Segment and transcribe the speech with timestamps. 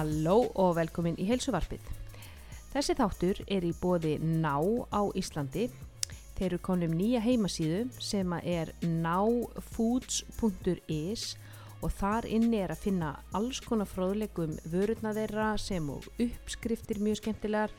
[0.00, 1.84] Halló og velkomin í heilsuvarpið.
[2.72, 4.56] Þessi þáttur er í bóði Ná
[4.88, 5.66] á Íslandi.
[6.38, 10.24] Þeir eru konum nýja heimasíðu sem er náfoods.is
[11.84, 17.20] og þar inni er að finna alls konar fróðlegum vörurna þeirra sem og uppskriftir mjög
[17.20, 17.70] skemmtilegar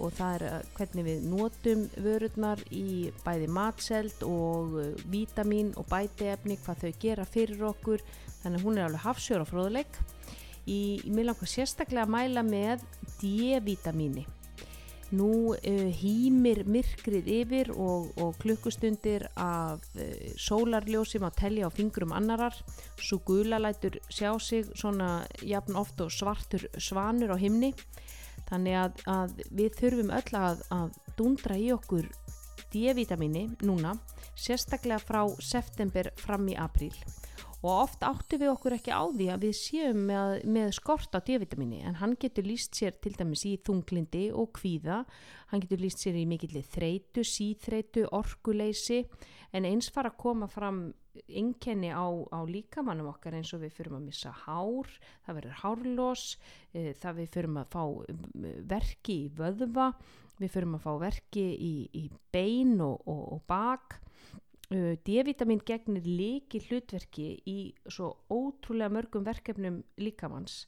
[0.00, 5.84] og það er uh, hvernig við notum vörurnar í bæði matseld og uh, vítamin og
[5.92, 8.00] bætiefni, hvað þau gera fyrir okkur.
[8.40, 9.88] Þannig hún er alveg hafsjóra fróðleg.
[10.66, 12.82] Í, mér langar sérstaklega að mæla með
[13.20, 14.24] D-vitamíni.
[15.14, 22.14] Nú uh, hýmir myrkrið yfir og, og klukkustundir af uh, sólarljósi má telja á fingrum
[22.16, 22.56] annarar.
[22.98, 27.70] Svo gula lætur sjá sig svona jafn oft og svartur svanur á himni.
[28.50, 32.10] Þannig að, að við þurfum öll að, að dundra í okkur
[32.74, 33.94] D-vitamíni núna,
[34.34, 36.94] sérstaklega frá september fram í apríl
[37.66, 41.18] og oft áttu við okkur ekki á því að við séum með, með skort á
[41.18, 45.00] D-vitamini en hann getur líst sér til dæmis í þunglindi og kvíða,
[45.50, 49.02] hann getur líst sér í mikilli þreitu, síþreitu, orkuleysi
[49.50, 50.84] en eins fara að koma fram
[51.26, 54.90] einkenni á, á líkamannum okkar eins og við fyrum að missa hár,
[55.26, 56.26] það verður hárlós,
[56.70, 57.84] e, það við fyrum að fá
[58.76, 59.90] verki í vöðva,
[60.38, 64.02] við fyrum að fá verki í, í bein og, og, og bak
[64.70, 70.64] D-vitamin gegnir líki hlutverki í svo ótrúlega mörgum verkefnum líkamanns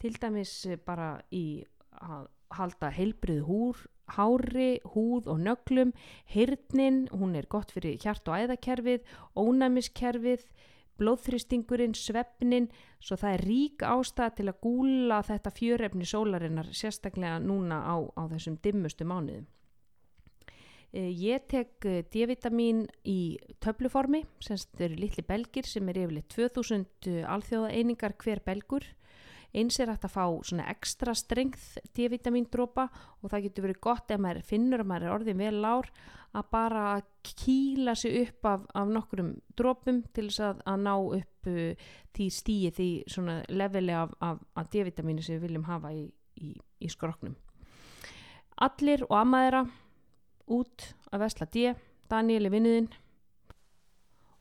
[0.00, 0.52] til dæmis
[0.84, 1.62] bara í
[2.00, 3.80] að halda heilbrið húr,
[4.10, 5.92] hári, húð og nöglum,
[6.32, 9.04] hirtnin, hún er gott fyrir hjart- og æðakerfið,
[9.38, 10.44] ónæmiskerfið,
[11.00, 12.68] blóðþristingurinn, svefnin,
[13.00, 18.22] svo það er rík ástæð til að gúla þetta fjörefni sólarinnar sérstaklega núna á, á
[18.34, 19.46] þessum dimmustu mánuðum.
[20.90, 28.16] Ég tek D-vitamin í töfluformi, semst eru litli belgir sem er yfirleitt 2000 alþjóða einingar
[28.18, 28.88] hver belgur.
[29.54, 31.62] Eins er hægt að fá svona ekstra strengð
[31.94, 32.88] D-vitamin dropa
[33.20, 35.88] og það getur verið gott ef maður finnur að maður er orðin vel lár
[36.38, 36.84] að bara
[37.26, 42.28] kýla sig upp af, af nokkrum dropum til þess að, að ná upp uh, því
[42.34, 46.06] stíi því svona leveli af, af, af D-vitamini sem við viljum hafa í,
[46.38, 47.34] í, í skroknum.
[48.62, 49.64] Allir og ammaðera
[50.50, 51.72] út að vesla D,
[52.10, 52.90] Daniel er vinniðinn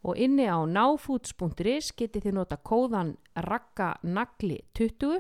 [0.08, 5.20] og inni á náfoods.is getið þið nota kóðan ragganagli20.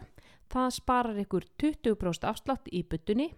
[0.49, 3.29] Það sparar ykkur 20% afslátt í byttunni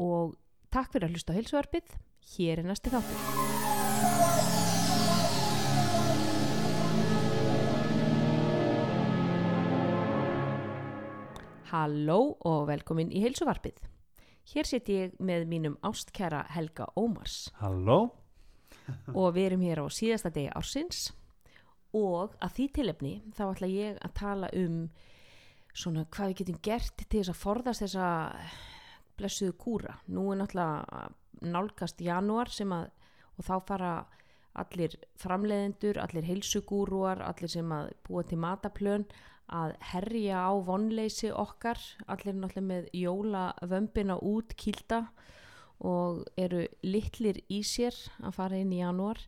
[0.00, 0.36] og
[0.72, 1.96] takk fyrir að hlusta á heilsuarpið
[2.36, 3.18] hér er næsti þáttur.
[11.70, 13.78] Halló og velkomin í heilsuvarpið
[14.48, 18.14] Hér set ég með mínum ástkæra Helga Ómars Halló?
[19.14, 21.10] og við erum hér á síðasta degi ársins
[21.94, 24.82] og að því tilefni þá ætla ég að tala um
[25.74, 28.06] svona hvað við getum gert til þess að forðast þessa
[29.20, 29.98] blessuðu kúra.
[30.10, 32.88] Nú er náttúrulega nálgast janúar sem að
[33.40, 33.90] og þá fara
[34.60, 39.06] allir framleiðendur, allir heilsugúruar, allir sem að búa til mataplön
[39.50, 45.04] að herja á vonleysi okkar, allir náttúrulega með jólavömbina út kýlda
[45.80, 49.20] og eru litlir í sér að fara inn í janúar.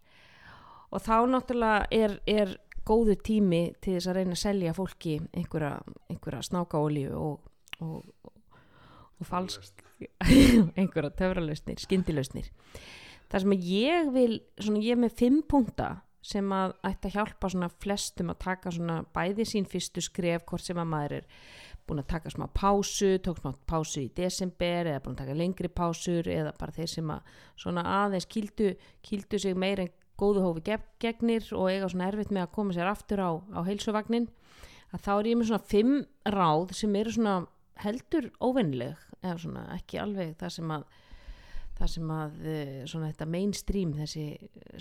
[0.93, 2.57] Og þá náttúrulega er, er
[2.87, 5.77] góðu tími til þess að reyna að selja fólki einhverja,
[6.13, 7.49] einhverja snákaolíu og,
[7.81, 8.33] og,
[9.19, 9.85] og falsk
[10.21, 12.51] einhverja töfralausnir, skyndilösnir
[13.33, 17.69] þar sem ég vil svona ég með fimm punta sem að ætti að hjálpa svona
[17.83, 21.29] flestum að taka svona bæði sín fyrstu skref hvort sem að maður er
[21.87, 25.71] búin að taka smá pásu, tók smá pásu í desember eða búin að taka lengri
[25.73, 29.91] pásur eða bara þeir sem að svona aðeins kýldu, kýldu sig meir en
[30.21, 34.29] góðu hófi gegnir og eiga svona erfitt með að koma sér aftur á, á heilsuvagnin
[34.93, 35.95] að þá er ég með svona fimm
[36.37, 37.37] ráð sem eru svona
[37.83, 40.87] heldur óvennileg eða svona ekki alveg það sem að
[41.79, 42.35] það sem að
[42.91, 44.25] svona þetta mainstream þessi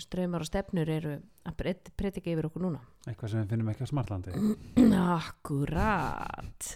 [0.04, 1.14] ströymar og stefnur eru
[1.48, 2.82] að predika yfir okkur núna.
[3.08, 4.36] Eitthvað sem við finnum ekki á smartlandi.
[5.16, 6.68] Akkurat.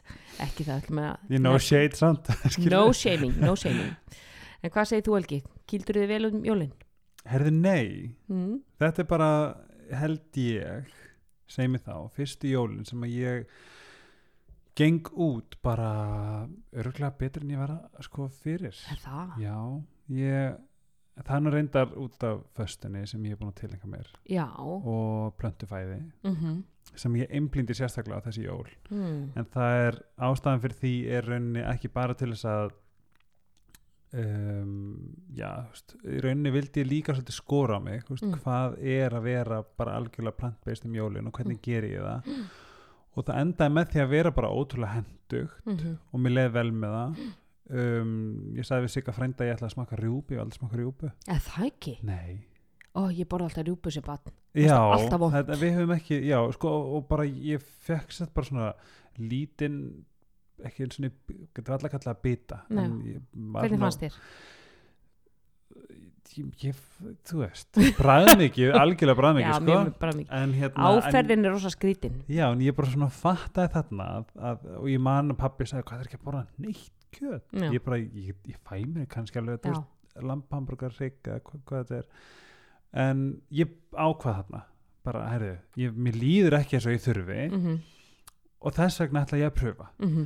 [0.42, 2.32] Ekki það ekki með no shade samt.
[2.72, 3.94] No shaming, no shaming.
[4.64, 5.40] En hvað segir þú Helgi?
[5.70, 6.74] Kýldur þið vel um jólinn?
[7.26, 7.88] Herði nei.
[8.30, 8.60] Mm?
[8.80, 9.30] Þetta er bara
[9.94, 10.92] held ég
[11.50, 13.58] segi mig þá, fyrstu jólin sem að ég
[14.76, 15.90] geng út bara
[16.76, 18.74] örgulega betur en ég var að sko fyrir.
[18.92, 19.36] Er það?
[19.40, 19.56] Já,
[20.12, 20.56] ég
[21.16, 24.08] það er nú reyndar út af föstunni sem ég er búin að tilhenga mér.
[24.28, 24.46] Já.
[24.58, 26.00] Og plöntufæði.
[26.26, 26.64] Mm
[26.96, 28.68] sem ég einblindi sérstaklega á þessi jól.
[28.92, 29.32] Mm.
[29.36, 29.96] en það er
[30.28, 32.74] ástæðan fyrir því er rauninni ekki bara til þess að
[34.16, 34.74] um,
[35.36, 38.38] já, veist, í rauninni vildi ég líka svolítið skora á mig, veist, Mm.
[38.44, 42.30] hvað er að vera bara algjörlega plant-based um jólin og hvernig ger ég það.
[43.16, 46.70] Og það endaði með því að vera bara ótrúlega hendug mhm, og mér leði vel
[46.72, 47.20] með það
[47.70, 48.16] um,
[48.56, 51.12] ég sagði við Sigga frænda að ég ætla að smaka rjúpi og aldrei smaka rjúpu
[51.26, 52.44] eða það ekki nei
[52.96, 56.74] ó, ég borða alltaf rjúpu sem bann Já, alltaf þetta, við höfum ekki, já, sko,
[56.96, 58.68] og bara ég fekk sett bara svona
[59.20, 59.80] lítinn,
[60.64, 62.62] ekki eins og getur allar kallað að bita.
[62.70, 62.84] Nei.
[62.86, 64.20] en ég var hvernig fannst þér?
[66.36, 66.80] Ég, ég,
[67.28, 67.68] þú veist,
[68.00, 69.76] bræðum ekki, algjörlega ekki, sko.
[70.56, 74.66] hérna, áferðin er rosa skrítin en, já, en ég bara svona fattaði þarna að, að,
[74.80, 77.44] og ég man að pappi sagði, hvað er ekki að borða neitt kjöt?
[77.52, 77.68] Já.
[77.72, 79.68] Ég bara, ég, ég fæ mér kannski alveg,
[80.22, 82.08] lamphamburgar, hrygg, eða hvað, þetta er.
[83.06, 84.62] En ég ákvað þarna,
[85.04, 85.52] bara, herðu,
[85.82, 87.76] ég, mér líður ekki eins og ég þurfi mhm,
[88.66, 90.24] og þess vegna ætla ég að pröfa mhm,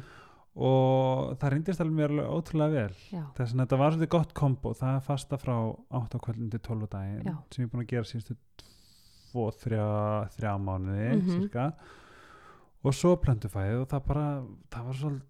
[0.61, 2.95] og það reyndist alveg mér alveg ótrúlega vel
[3.37, 5.53] þess að þetta var svolítið gott kombo það er fasta frá
[6.01, 7.35] 8 á kvöldin til 12 á daginn Já.
[7.51, 8.37] sem ég er búin að gera síðustu
[9.35, 9.83] 2-3
[10.37, 11.29] þrjá mánuði Mhm.
[11.35, 11.67] cirka
[12.85, 14.27] og svo plöntufæðið og það bara
[14.73, 15.29] það var svolítið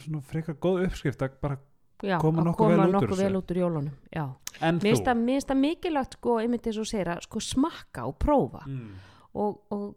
[0.00, 1.58] svona frekar góð uppskrift að bara
[2.02, 2.78] já Koma nokkuð vel
[3.12, 3.22] þessu.
[3.24, 3.90] vel út úr jólunum
[4.72, 8.94] mér finnst það- mikilvægt sko, einmitt eins og segir að sko smakka og prófa mm.
[9.34, 9.96] og, og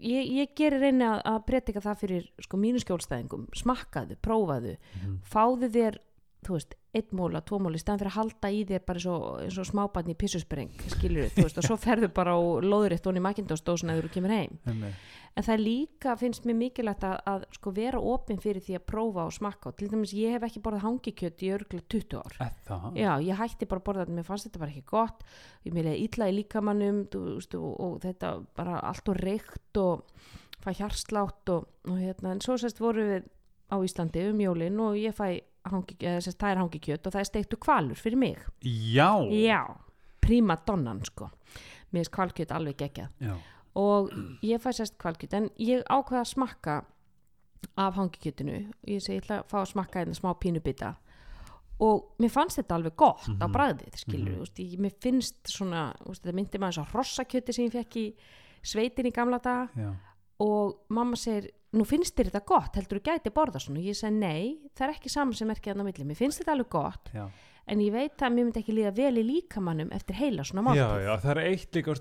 [0.00, 5.18] ég, ég gerir reyni að, að predika það fyrir sko mínu skjólstæðingum smakkaðu, prófaðu, Mhm.
[5.24, 5.98] fáðu þér
[6.44, 9.08] þú veist, einn móla, tvo móla í staðan fyrir að halda í þér bara eins
[9.10, 12.94] og, eins og smábarn í pissuspreng, skilur þú veist, og svo ferðu bara og loður
[12.96, 14.58] eitt onni makindósdósin eða þú kemur heim.
[14.68, 15.00] Einmitt.
[15.34, 18.86] en það er líka, finnst mér mikilvægt að, að sko vera opinn fyrir því að
[18.92, 19.74] prófa og smakka.
[19.74, 22.38] Til dæmis ég hef ekki borðað hangikjöt í örgulega 20 ár.
[22.68, 22.86] Það?
[23.00, 25.26] Já, ég hætti bara að borða þetta, mér fannst þetta bara ekki gott.
[25.66, 30.06] Ég meðlega illa í líkamannum og, og þetta bara allt og reykt og
[30.64, 33.26] fæ hjarslátt og, og hérna, en svo sérst voru við
[33.72, 37.24] á Íslandi um jólin og ég fæ hangi, sérst, það er hangikjöt og það er
[37.30, 39.10] steiktu kvalur fyrir mig Já.
[39.30, 39.62] Já,
[40.20, 41.30] prima donnan sko
[41.92, 43.36] mér er kvalkjöt alveg geggjað Já.
[43.76, 44.10] og
[44.42, 46.84] ég fæ sérst kvalkjöt en ég ákveða að smakka
[47.80, 50.94] af hangikjötinu ég segi, ég ætla að fá að smakka einna smá pínubita
[51.80, 53.52] og mér fannst þetta alveg gott á Mhm.
[53.52, 54.40] bragðið, skilur mm
[54.78, 58.14] mér finnst svona, úst, þetta myndi maður svo hrossakjöti sem ég fekk í
[58.62, 59.94] sveitin í gamla daga Já.
[60.40, 63.96] og mamma segir, nú finnst þér þetta gott heldur þú gæti borða svona, og ég
[63.98, 66.70] segi nei það er ekki saman sem merkið hann á milli, mér finnst þetta alveg
[66.74, 67.24] gott Já.
[67.66, 70.84] en ég veit að mér myndi ekki líða vel í líkamannum eftir heila svona Já,
[70.84, 71.94] máltíð já, það er eitt líka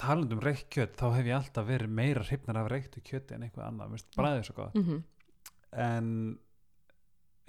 [0.00, 3.46] talandi um reykt kjöt þá hef ég alltaf verið meira hrifnar af reyktu kjöti en
[3.46, 5.02] eitthvað annað, veist, bræðið svo gott Mhm.
[5.72, 6.38] en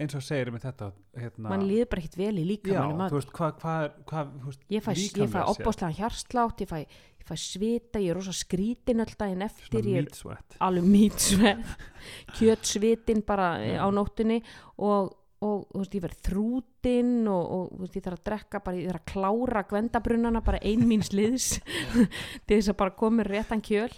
[0.01, 0.89] eins og segir með þetta
[1.21, 3.06] hérna, mann líður bara ekkit vel í líkamannum
[4.71, 6.80] ég fæ, ég fæ opbóðslega hjarslátt ég fæ,
[7.21, 11.88] ég fæ svita, ég er rosa skrítin öll daginn eftir, ég er alveg mýtsvett
[12.38, 14.42] kjötsvitin bara eh, á nóttunni
[14.81, 18.92] og, og veist, ég verð þrútin og, og veist, ég þarf að drekka bara, ég
[18.92, 21.56] þarf að klára gvendabrunnana bara ein mín sliðs
[22.45, 23.89] til þess að bara með réttan kjöl.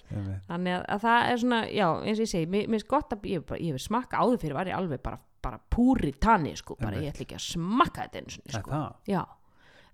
[0.48, 3.30] Þannig að, að það er svona, já, eins og ég segi mér finnst gott að,
[3.32, 7.02] ég, ég hef smakka áður fyrir var ég alveg bara, bara púri tanni sko, bara
[7.02, 8.84] ég ætla ekki að smakka þetta sinni, er sko.
[9.10, 9.22] já,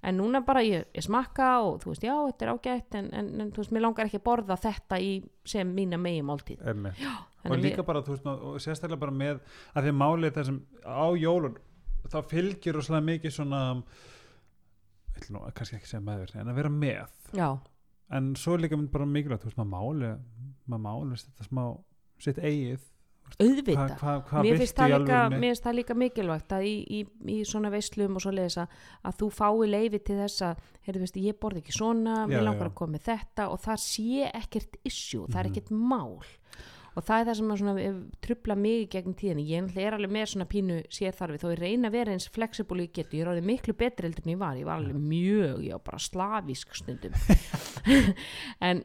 [0.09, 3.31] en núna bara ég, ég smakka og þú veist, já, þetta er ágætt en, en,
[3.43, 5.09] en þú veist, mér langar ekki að borða þetta í
[5.53, 6.61] sem mína megi máltíð.
[6.69, 7.01] Einmitt.
[7.49, 9.41] og líka bara, þú veist, og og sérstaklega bara með
[9.73, 11.59] að því að málið það sem á jólun
[12.09, 13.63] þá fylgir rosalega mikið svona
[15.19, 17.17] ég nú kannski ekki segja meður en að vera með.
[17.35, 17.49] Já,
[18.15, 20.13] en svo líka bara mikilvægt, þú veist, maður máli
[20.69, 21.63] maður máli þetta smá
[22.21, 22.85] sitt eigið
[23.39, 26.73] auðvita hvað hva, hva mér finnst það, líka, mér finnst það líka mikilvægt að í,
[26.89, 26.99] í,
[27.35, 28.79] í svona veislum og svo leiðis að,
[29.19, 32.71] þú fái leifi til þess að ég borði ekki svona, Já, mér langar já.
[32.71, 35.53] að koma með þetta og það sé ekkert issue, það er Mhm.
[35.53, 36.19] ekkert mál.
[36.97, 40.11] Og það er það sem svona, eh, trubla mig í gegnum tíðinni, ég er alveg
[40.11, 43.29] með svona pínu sérþarfi, þó ég reyna að vera eins flexible ég getur, ég er
[43.29, 44.55] orðið miklu betri heldur en ég var.
[44.57, 47.13] Ég var alveg mjög, ég var bara slavísk stundum.
[48.61, 48.83] En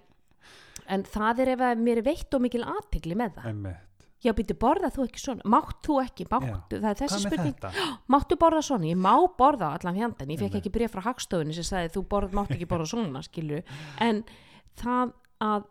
[0.86, 3.46] en það er ef að mér veitt og mikil aðtegli með það.
[3.50, 3.76] Einmitt.
[4.24, 5.44] Já, býttu, borða þú ekki svona?
[5.52, 6.24] Mátt þú ekki?
[6.30, 7.66] Máttu, það er þessi spurning.
[8.14, 8.88] Máttu borða svona?
[8.88, 10.32] Ég má borða allan fjandan.
[10.32, 13.60] Ég fekk ekki bréf frá hagstofunni sem sagði þú borð, mátt ekki borða svona, skilju.
[14.04, 14.24] En
[14.80, 15.12] það
[15.44, 15.68] að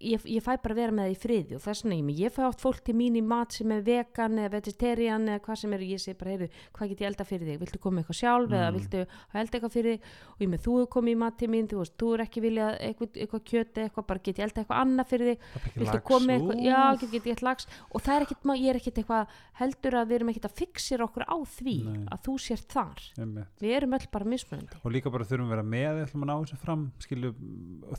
[0.00, 2.40] ég, ég fæ bara vera með það í friði og þess vegna ég, ég fæ
[2.48, 5.84] oft fólk til mín í mat sem er vegan eða vegetarian eða hvað sem er
[5.84, 7.58] og ég segi bara, heyrðu, hvað get ég elda fyrir þig?
[7.64, 8.76] Viltu koma eitthvað sjálf eða Mm.
[8.78, 9.00] viltu
[9.40, 10.02] elda eitthvað fyrir þig?
[10.30, 12.72] Og ég með þú komið í mat til mín, þú veist, þú er ekki viljað
[12.80, 15.78] eitthvað, eitthvað kjöti, eitthvað, bara get ég elda eitthvað annað fyrir þig Það er ekki
[15.80, 18.96] viltu með eitthvað, já, get, get, get lags og það er ekkit, ég er ekkit
[19.00, 19.24] eitthvað
[19.60, 22.04] heldur að við erum ekkit að fixir okkur á því Nei.
[22.10, 22.98] að þú sért þar
[23.60, 27.34] við erum öll bara mismunandi og líka bara þurfum við að vera með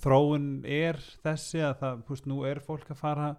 [0.02, 3.36] þróun er þessi að það, veist, nú er fólk að fara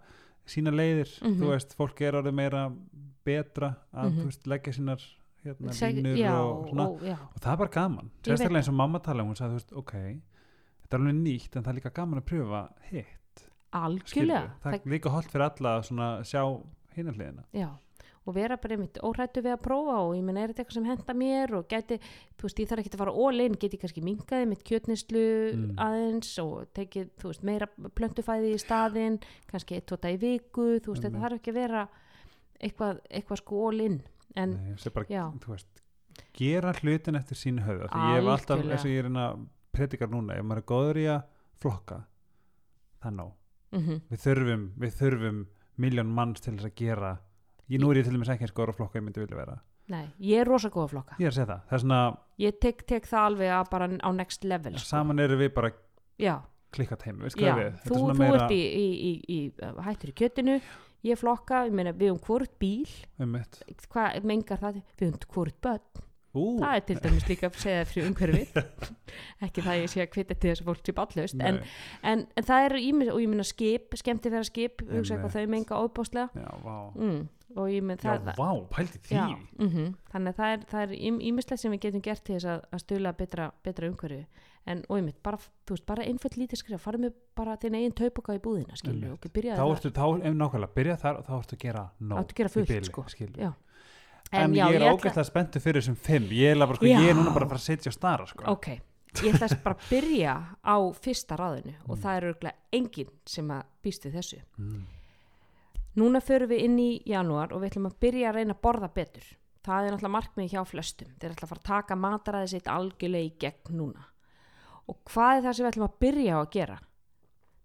[0.46, 1.38] sína leiðir, Mhm.
[1.40, 2.72] þú veist, fólk er orðið meira
[3.24, 4.18] betra að, Mhm.
[4.20, 5.00] þú veist, leggja sínar
[5.44, 8.10] hérna, línur já, og svona, og, og það er bara gaman.
[8.22, 11.62] Sérstaklega eins og mamma tala um, hún sagði, veist, ok þetta er alveg nýtt, en
[11.62, 13.48] það er líka gaman að pröfa hitt.
[13.72, 14.50] Algjörlega.
[14.62, 16.42] Það er líka holdt fyrir alla að svona sjá
[16.94, 17.44] hinna hliðina.
[17.54, 17.70] Já,
[18.26, 20.84] og vera bara einmitt óhrættu við að prófa og ég menn er þetta eitthvað sem
[20.86, 21.96] henda mér og gæti,
[22.38, 25.72] þú veist, ég þarf ekki að fara all-in, geti kannski mingaði mitt kjötnislu Mm.
[25.82, 27.66] aðeins og tekið, þú veist, meira
[27.98, 29.18] plöntufæði í staðinn,
[29.50, 31.22] kannski eitt tóta í viku, þú veist, þetta Einmitt.
[31.26, 31.82] þarf ekki að vera
[32.62, 33.98] eitthvað, eitthvað sko all-in
[34.36, 35.06] en Nei, bara,
[35.42, 35.82] þú veist,
[36.38, 39.26] gera hlutin eftir sín höfða því ég hef alltaf, eins og ég er hérna
[39.72, 41.22] predikar núna, ef maður er góður í að
[41.58, 42.04] flokka
[43.02, 43.32] það nóg.
[43.72, 45.46] Mm við þurfum, við þurfum
[45.80, 47.18] miljón manns til þess að gera
[47.72, 49.56] ég nú er ég til dæmis ekki eins góður að flokka ég myndi vilja vera.
[49.92, 51.18] Nei, ég er rosa góð að flokka.
[51.18, 52.00] Ég er að segja það, það er svona
[52.44, 54.88] ég tek, tek það alveg að bara á next level sko.
[54.92, 55.72] saman eru við bara
[56.22, 56.36] já,
[56.76, 60.62] klikkat heim, já, skoðum við þú, þú ert í, í, í, í hættur í kjötinu.
[61.02, 62.86] Ég flokka, ég meina við um hvort bíl.
[63.18, 63.58] Um mitt
[63.90, 66.02] hvað mengar það, við um hvort börn.
[66.32, 68.54] Ú, það er til dæmis líka að segja fyrir umhverfið.
[69.44, 71.58] Ekki það að ég sé að kvita til þess að fólk sé ballust en,
[72.08, 75.26] en, en það er og ég minna skip, skemmti vera skip hugsa Einmitt.
[75.26, 76.76] hvað þau menga óbáslega já, vá.
[76.96, 77.18] Mm,
[77.56, 79.26] og ég já, það, vá, pældi því já,
[79.58, 80.94] mm þannig að það er, það
[81.30, 84.26] ímislegt sem við getum gert til þess að, að stula betra, betra umhverfi
[84.66, 87.74] en og ég mynd, bara, þú veist, bara einföld lítið skrifa farið með bara þinn
[87.78, 91.18] eigin taupoka í búðina skilju, og byrjaði þá það ertu, þá, ef nákvæmlega, byrja þar
[91.18, 93.04] og þá ertu að gera nóg Áttu að gera fullt, bili, sko.
[93.42, 93.50] Já.
[94.30, 97.18] en, já, ég er ógæslega spenntu fyrir þessum fimm ég er, bara, sko, ég er
[97.18, 97.34] núna Já.
[97.34, 98.46] bara að fara að setja á stara sko.
[98.54, 98.68] ok,
[99.26, 102.02] ég ætla bara að byrja á fyrsta ráðinu og Mm.
[102.04, 104.82] það er örgulega enginn sem að býst við þessu mm.
[105.98, 108.90] Núna förum við inn í janúar og við ætlum að byrja að reyna að borða
[108.94, 109.26] betur.
[109.62, 111.10] Það er náttúrulega markmið hjá flestum.
[111.20, 114.06] Þeir ætla að fara að taka mataræði sitt algjörlega í gegn núna.
[114.90, 116.78] Og hvað er það sem við ætlum að byrja á að gera?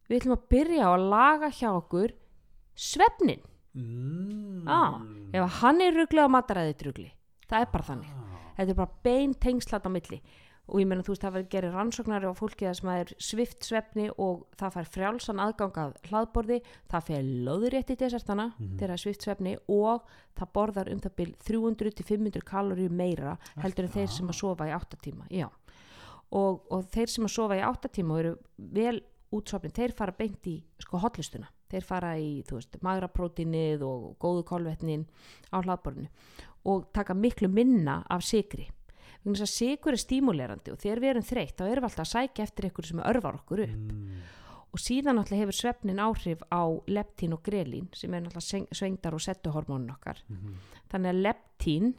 [0.07, 2.17] Við ætlum að byrja á að laga hjá okkur
[2.77, 3.46] svefnin
[3.77, 4.63] Mm.
[4.65, 4.96] ah,
[5.38, 7.12] ef hann er ruggli á mataræði rugli
[7.46, 8.13] það er bara þannig.
[8.57, 10.17] Þetta er bara bein tengslat á milli
[10.67, 13.67] og ég meina þú veist það verður gerir rannsóknari á fólki það sem er svift
[13.67, 16.57] svefni og það fær frjálsan aðgang að hlaðborði
[16.91, 21.15] það fer löðurétt í desertana þegar það er svift svefni og það borðar um það
[21.21, 25.29] bil 300-500 kaloríu meira heldur en þeir sem að sofa í 8 tíma
[26.36, 29.00] og, og þeir sem að sofa í 8 tíma eru vel
[29.36, 32.43] útsofnin, þeir fara beint í sko hotlistuna, þeir fara í
[32.83, 35.03] magraprótínið og góðu kolvetnin
[35.51, 36.07] á hlaðborðinu
[36.67, 38.69] og taka miklu minna af sigri
[39.36, 42.12] þess að sigur er stímulerandi og þegar við erum þreytt þá erum við alltaf að
[42.13, 43.91] sækja eftir ykkur sem örvar okkur upp.
[43.91, 44.22] Mm.
[44.74, 49.22] og síðan náttúrulega hefur svefnin áhrif á leptín og grelín sem er sveng- svengdar og
[49.24, 50.17] settuhormónin okkar.
[50.29, 50.53] Mhm.
[50.91, 51.93] þannig að leptín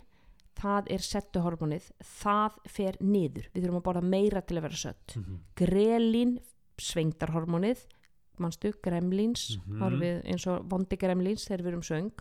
[0.58, 5.16] það er settuhormónið það fer niður, við þurfum að borða meira til að vera sött.
[5.16, 5.38] Mhm.
[5.56, 6.38] grelín
[6.78, 7.86] svengdarhormónið
[8.38, 12.12] manstu, gremlins mm við eins og vondi gremlins þegar við erum söng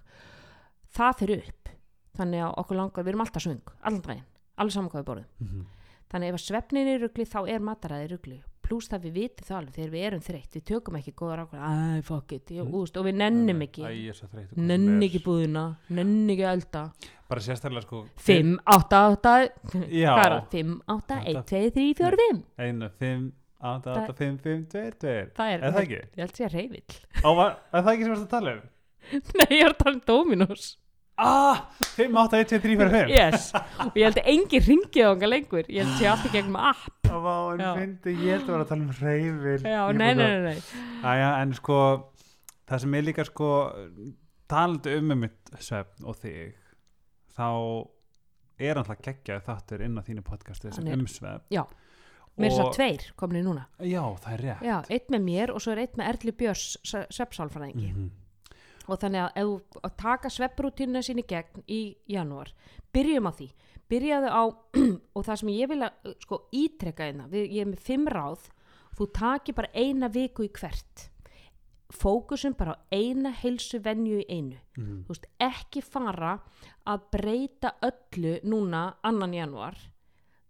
[0.96, 1.70] það fer upp.
[2.18, 4.24] Þannig að okkur langar, við erum alltaf söng allan daginn,
[4.58, 5.66] alveg saman hvað við borðum Mhm.
[6.12, 8.38] þannig að ef að svefnin er rugli þá er mataræði rugli
[8.68, 11.40] pluss það við vitum það alveg þegar við erum þreytt við tökum ekki góðar
[12.36, 12.74] it ég, Mm.
[12.98, 15.08] og við nennum ekki er nenn er.
[15.08, 16.92] ekki búðina, nenn ekki elda
[17.30, 19.36] bara sérstaklega sko 5, 8, 8
[19.88, 20.50] já, hvað er það?
[20.52, 25.32] 5, 8, 1, 2, 3, 4, 5 einu, fimm, átta, átta, fimm, fimm, tveir, tveir
[25.32, 26.02] það er, er það ekki?
[26.04, 28.62] ég held að reyfill Á, var, er það ekki sem við að tala um?
[29.40, 30.78] nei, ég er að tala um Dominos
[31.18, 31.64] Ah,
[31.98, 33.48] 5, 8, 1, 2, 3, 4, 5 yes,
[33.82, 35.66] og ég held að engin ringið á hanga lengur.
[35.74, 36.84] Ég held sé allt í gegnum app.
[37.08, 37.72] En Já.
[37.80, 40.62] fyndi, ég held að vera að tala um reyfil já, nei, nei, nei, nei.
[41.02, 41.78] Æja, en sko
[42.70, 43.50] það sem er líka sko
[44.52, 46.54] talandi um um mitt svefn og þig
[47.38, 47.48] þá
[48.60, 51.64] er alltaf geggjað þáttur inn á þínu podcastu er- um svefn Já.
[52.38, 53.66] mér er Og- það tveir komin í núna.
[53.82, 54.62] Já, það er rétt.
[54.70, 57.90] Já, eitt með mér og svo er eitt með Erli Björns sveppsálfræðingi.
[57.96, 58.10] Mhm.
[58.88, 59.54] Og þannig að
[59.84, 62.54] að taka svepprútínuna sín í gegn í janúar
[62.96, 63.48] byrjum á því,
[63.92, 64.44] byrjaðu á
[65.16, 68.48] og það sem ég vil að sko ítrekka einna, við, ég er með fimm ráð
[68.98, 71.10] þú taki bara eina viku í hvert.
[71.94, 74.58] Fókusum bara á eina heilsu venju í einu.
[75.06, 76.34] Þú veist, ekki fara
[76.88, 79.78] að breyta öllu núna annan janúar.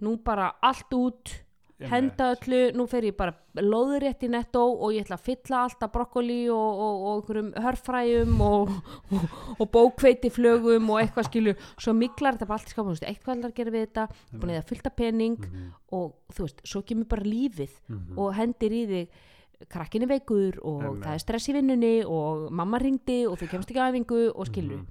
[0.02, 1.36] Nú bara allt út.
[1.80, 5.92] Henda öllu, nú fer ég bara loðurétt í nettó og ég ætla að fylla alltaf
[5.94, 8.72] brokkoli og, og, og einhverjum hörfræjum og,
[9.14, 9.28] og,
[9.60, 13.58] og bókveiti flögum og eitthvað skilju svo miklar þetta bara allt skapum, eitthvað ætlar að
[13.60, 15.68] gera við þetta búin að fylta pening Mhm.
[15.92, 18.18] og þú veist, svo kemur bara lífið Mhm.
[18.18, 19.08] og hendir í þig
[19.70, 21.04] krakkin er veikur og Einmitt.
[21.06, 24.48] það er stress í vinnunni og mamma ringdi og þú kemst ekki að æfingu og
[24.50, 24.88] Mhm.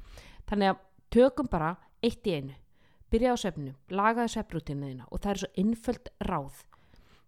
[0.46, 0.76] þannig að
[1.10, 2.54] tökum bara eitt í einu
[3.10, 6.64] byrja á svefnu, lagaði svefnrútinu þína og það er svo einföld ráð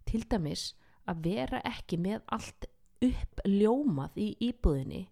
[0.09, 0.63] til dæmis
[1.09, 2.67] að vera ekki með allt
[3.05, 5.05] upp ljómað í íbúðinni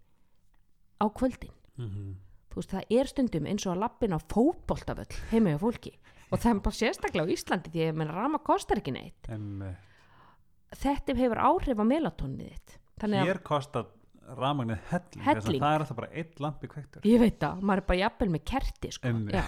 [1.02, 2.16] á kvöldin Mhm.
[2.50, 5.92] þú veist það er stundum eins og að lappin á fótboltavöll heima hjá fólki
[6.32, 9.78] og það er bara sérstaklega á Íslandi því að rama kostar ekki neitt Einmitt.
[10.74, 12.78] þetta hefur áhrif á melatónið þitt
[13.14, 13.86] Hér kostar
[14.28, 15.62] rafmagnið helling, Helling.
[15.62, 18.44] það er alltaf bara einn lampi kvektur ég veit það, maður er bara jafnvel með
[18.44, 19.08] kerti sko.
[19.08, 19.36] Einmitt.
[19.38, 19.44] Já.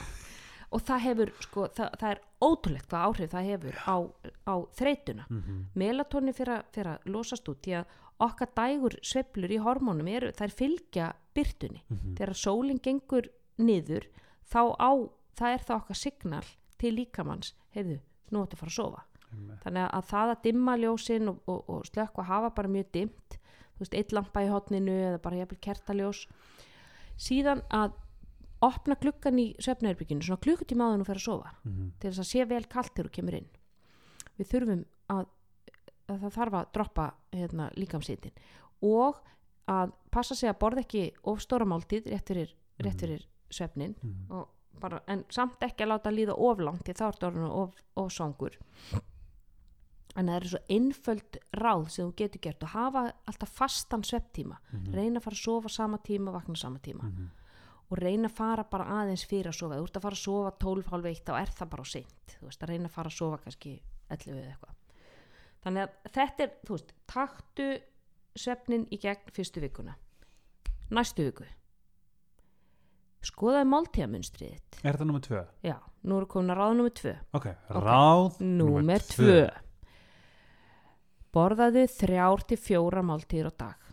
[0.71, 3.95] Og það hefur sko, það, það er ótrúlegt hvað áhrif það hefur á,
[4.45, 5.25] á þreytuna.
[5.29, 7.85] Mm melatóni fyrir, að- fyrir að losast út því að
[8.19, 12.15] okkar dægur sveiflur í hormónum eru, þær fylgja byrtunni Mhm.
[12.17, 14.05] þegar sólinn gengur niður
[14.51, 14.91] þá á,
[15.35, 16.43] það er það okkar signal
[16.77, 17.99] til líkamanns, heyrðu,
[18.31, 19.03] nú ættu að fara að sofa.
[19.63, 23.37] Þannig að það að dimma ljósin og, og, og slökka hafa bara mjög dimmt
[23.77, 26.25] þú veist, eitt lampa í hotninu eða bara jafnvel kertaljós.
[27.17, 27.93] Síðan að
[28.61, 31.91] opna gluggan í svefnherbygginu svona klukkutíma áður en þú fer að sofa Mhm.
[31.99, 33.49] til þess að sé vel kalt þegar þú kemur inn
[34.39, 35.25] við þurfum að,
[36.09, 38.31] að það þarf að droppa hérna, líkamsýtin
[38.81, 39.19] og
[39.67, 44.31] að passa sig að borða ekki of stóra máltíð rétt fyrir, rétt fyrir svefnin Mhm.
[44.31, 44.47] og
[44.79, 48.11] bara, en samt ekki að láta líða of langt því þá ertu orðinu of, of
[48.11, 48.55] songur
[50.15, 54.57] en það eru svo einföld ráð sem þú getur gert og hafa alltaf fastan svepptíma
[54.73, 54.93] Mhm.
[54.95, 57.29] reyna að fara að sofa sama tíma og vakna sama tíma Mhm.
[57.89, 59.77] Og reyna að fara bara aðeins fyrir að sofa.
[59.79, 62.49] Þú ert að fara að sofa 12 hálf eitt þá er það bara seint, þú
[62.49, 63.71] veist, að reyna að fara að sofa kannski
[64.13, 64.75] 11 eða eitthvað.
[65.59, 67.69] Þannig að þetta er, þú veist, taktu
[68.39, 69.95] svefnin í gegn fyrstu vikuna.
[70.93, 71.47] Næstu viku.
[73.25, 74.77] Skoðaði máltíðamunstrið þitt.
[74.87, 75.41] Er það nummið tvö?
[75.65, 75.75] já,
[76.07, 77.15] nú eru komin að ráða nummer tvö.
[77.35, 79.41] Ok, ráð númer tvö.
[81.35, 83.91] borðaðu þrjár til fjóra máltíðir á dag.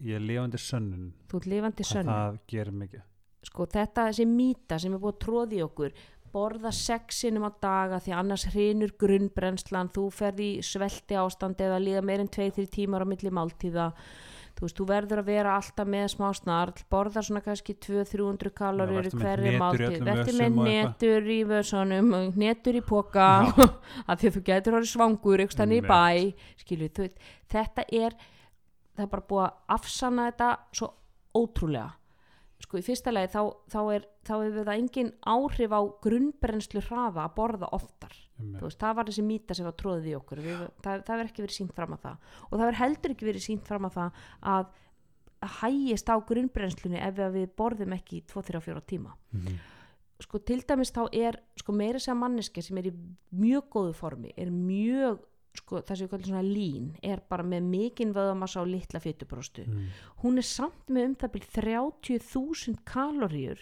[0.00, 1.12] Ég er lifandi sönnun.
[1.28, 3.07] Þú ert lifandi að sönn það gerir mikið
[3.46, 5.92] sko þetta þessi mýta sem er búið að tróði okkur
[6.32, 12.02] borða sexinum á daga því annars hrinur grunnbrennslan þú ferði í svelti ástand eða líða
[12.04, 13.92] meir en 2-3 tímar á milli máltíða.
[14.58, 19.06] Þú veist, þú verður að vera alltaf með smá snarl borða svona kannski 200-300 kalorir
[19.06, 24.34] í hverju máltíð verður með netur í vössunum og netur í póka að því að
[24.34, 28.18] þú getur orðið svangur ykkur stann í bæ skilur, þú veit, þetta er
[28.98, 30.90] það er bara búið að afsanna þetta svo
[31.38, 31.97] ótrúlega
[32.58, 37.24] sko í fyrsta lagi þá, þá, er, þá hefur það engin áhrif á grunnbrennslu hraða
[37.26, 38.16] að borða oftar.
[38.58, 40.42] Veist, það var þessi mýta sem var tróðið í okkur.
[40.42, 42.28] Við, það, það verður ekki verið sínt fram að það.
[42.48, 44.20] Og það verður heldur ekki verið sínt fram að það
[44.52, 44.68] að
[45.58, 49.14] hægist á grunnbrennslunni ef við borðum ekki í 2-3-4 tíma.
[49.32, 49.58] Mhm.
[50.18, 52.92] sko til dæmis þá er sko meira sem manneski sem er í
[53.30, 55.20] mjög góðu formi er mjög
[55.58, 59.66] sko það sem við kallum svona lín er bara með mikinn vöðamassa og litla fytubróstu
[59.66, 59.86] Mhm.
[60.24, 63.58] hún er samt með um byrj 30.000 kaloríur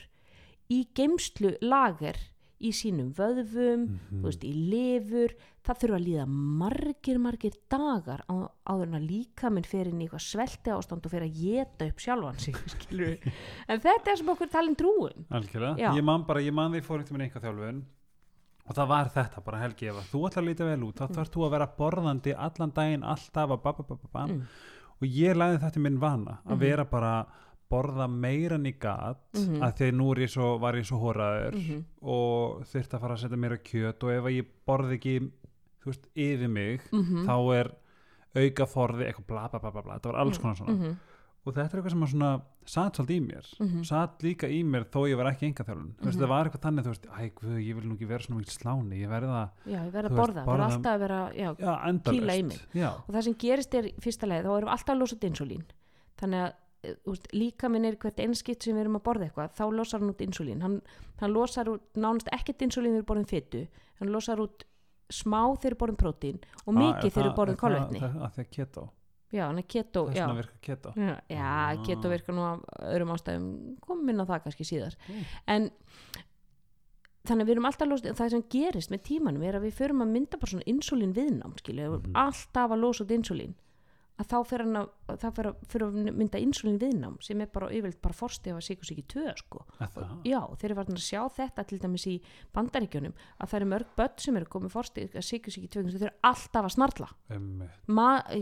[0.70, 2.16] í geimslu lager
[2.59, 4.22] í sínum vöðvum Mhm.
[4.22, 5.35] þú veist, í lifur
[5.66, 10.00] það þurfa að líða margir, margir dagar á, áður en að líka minn fer inn
[10.00, 12.54] í eitthvað svelti ástand og fer að geta upp sjálfan sig,
[13.68, 15.92] en þetta er sem okkur talin trúum algjörlega, Já.
[15.98, 17.82] ég man bara, ég man því fór einhvern veginn einhver þjálfun
[18.68, 21.31] og það var þetta bara Helgi, ef þú ætlar að líta vel út þá þarf
[21.31, 24.26] þú að vera borðandi allan daginn alltaf að ba, ba, ba, ba, ba.
[24.26, 24.42] Mm.
[24.96, 26.59] og ég lagði þetta minn vana að Mhm.
[26.61, 27.26] vera bara
[27.70, 29.61] borða meira en í gat Mhm.
[29.62, 31.85] að því nú ég svo, var ég svo hóraður Mhm.
[32.02, 35.31] og þurfti að fara að setja meira kjöt og ef ég borði ekki
[35.83, 37.26] þú veist, yfir mig Mhm.
[37.26, 37.70] þá er
[38.37, 39.94] auka forði eitthvað bla bla bla bla, bla.
[39.98, 40.96] þetta var alls konar svona Mhm.
[41.46, 42.30] Og þetta er eitthvað sem að svona
[42.66, 43.46] satt svolítið í mér.
[43.62, 43.82] Mhm.
[43.87, 46.22] satt líka í mér þó ég var ekki enga þjálfun veist, Mhm.
[46.24, 48.56] það var eitthvað þannig, þú veist, æ, guð, ég vil nú ekki vera svona mikið
[48.59, 51.20] sláni, ég verði það já, ég verð Þú að borða, borða- er alltaf að vera
[51.32, 52.61] já, já, Kýla í mig.
[52.74, 55.64] já, og það sem gerist er fyrsta leið þá erum alltaf að losa út insulín
[56.18, 56.52] þannig að
[56.85, 60.00] eh, veist, líka minn er hvert einskipt sem við erum að borða eitthvað þá losar
[60.00, 60.80] hann út insulín hann,
[61.20, 63.68] hann losar út nánast ekkert insulín þegar við borðum fytu
[64.00, 64.64] hann losar út
[65.09, 68.00] smá þegar borðum prótín og mikið þegar borðum kolvetni
[69.26, 71.76] að að já, hann er keto það er svona virka keto já, já Ah.
[71.86, 72.60] keto virkar nú af
[72.94, 75.24] öðrum ástæðum komum inn á það kannski síðar Mm.
[75.46, 75.70] en
[77.26, 79.72] þannig að við erum alltaf að losa það sem gerist með tímanum er að við
[79.80, 82.12] förum að mynda bara svona insulín viðnám skilja, mm Mhm.
[82.14, 83.54] alltaf að losa út insulín
[84.16, 87.50] að þá fyrir hann að, það fyrir að, fyrir að mynda insulín viðnám sem er
[87.52, 89.64] bara yfirleitt bara forsti af að síkus ekki tvö sko.
[89.76, 90.14] Er það?
[90.24, 92.14] já, þeir eru verið að sjá þetta til dæmis í
[92.57, 96.07] bandaríkjunum að það eru mörg börn sem eru komið forsti að síkus ekki tvö þeir
[96.09, 97.11] eru alltaf að snarla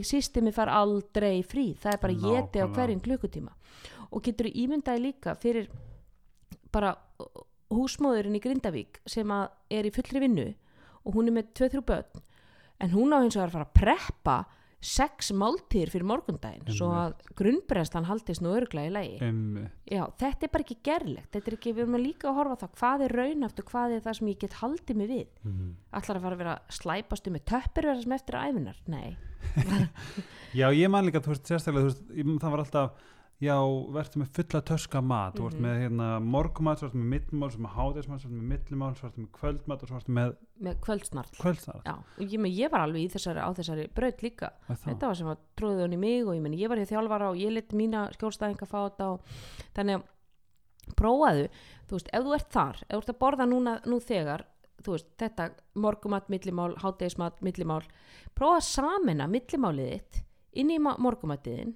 [0.06, 3.56] systemi far aldrei frí það er bara geti á hverjum klukkutíma
[4.14, 5.70] og getur ímyndaði líka fyrir
[6.74, 6.94] bara
[7.74, 10.52] húsmóðurinn í Grindavík sem er í fullri vinnu
[11.04, 12.22] og hún er með 2-3 börn
[12.84, 14.36] en hún á hins vegar að fara að preppa
[14.84, 19.14] sex máltíðir fyrir morgundaginn svo að grunnbrennslan haldist nú örglega í lagi.
[19.24, 19.72] Einmitt.
[19.88, 22.58] Já, þetta er bara ekki gerlegt þetta er ekki, við erum að líka að horfa
[22.62, 25.26] það hvað er raunhaft og hvað er það sem ég get haldið mig við?
[25.44, 25.72] Mhm.
[25.94, 29.16] allar að fara að vera að slæpast um með töppir verða sem eftir æfinar, nei.
[30.58, 33.10] Já, ég man líka, þú veist, sérstaklega þú veist, það var alltaf
[33.42, 33.56] já,
[33.92, 35.62] verður með fulla töska mat, þú ert Mhm.
[35.64, 38.94] með hérna, morgumat, svo ertu með millumál, svo ertu með hádeismat, svo ertu með millumál,
[38.96, 41.84] svo ertu með kvöldmat og svo ertu með með kvöldsnart kvöldsnart.
[41.84, 45.14] Já, og ég, men, ég var alveg í þessari, á þessari braut líka þetta var
[45.14, 47.52] sem að tróði hún í mig og ég, meni, ég var í þjálfara og ég
[47.52, 49.20] lit mína skjólstæðinga fá þetta og
[49.74, 50.04] þannig að
[50.96, 51.48] prófaðu,
[51.88, 54.44] þú veist, ef þú ert þar ef þú ert að borða núna, nú þegar
[54.84, 57.82] þú veist, þetta morgumat, millimál hátegismat, millimál
[58.36, 60.22] prófa að samina millimálið þitt
[60.60, 61.74] inn í ma- morgumatiðin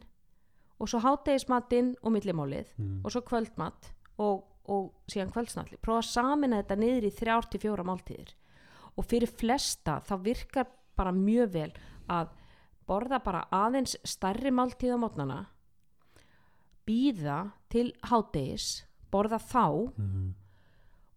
[0.81, 3.01] og svo hátegismatinn og millimálið Mm.
[3.05, 7.61] og svo kvöldmat og, og síðan kvöldsnalli prófa að samina þetta niður í þrjár til
[7.61, 8.35] fjóra máltíðir
[8.97, 11.73] og fyrir flesta þá virkar bara mjög vel
[12.09, 12.29] að
[12.89, 15.47] borða bara aðeins stærri máltíð á mótnana
[16.89, 17.39] býða
[17.71, 20.35] til hádegis borða þá Mhm.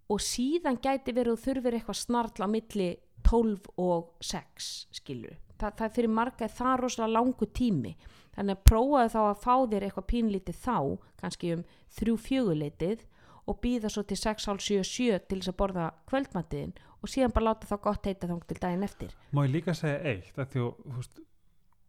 [0.09, 5.85] og síðan gæti verið þurfir eitthvað snarl á milli 12 og 6 skilur Þa, það
[5.85, 7.95] er fyrir marga er það rosalega langu tími
[8.35, 10.77] þannig að prófaðu þá að fá þér eitthvað pínlítið þá
[11.21, 11.65] kannski um
[11.99, 13.03] 3-4 leitið
[13.49, 17.77] og býða svo til 6-7-7 til þess að borða kvöldmatiðin og síðan bara láta þá
[17.81, 21.21] gott heita þóng til daginn eftir Má ég líka segja eitt því veist,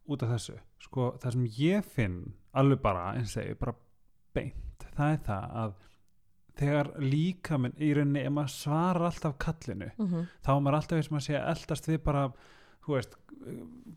[0.09, 2.19] út af þessu sko, það sem ég finn
[2.59, 3.77] alveg bara, og segi, bara
[4.35, 5.77] beint það er það að
[6.59, 10.27] þegar líka minn í rauninni ef maður svarar alltaf kallinu mm -hmm.
[10.45, 12.25] þá er maður alltaf eins og maður sé að eldast við bara
[12.83, 13.17] þú veist,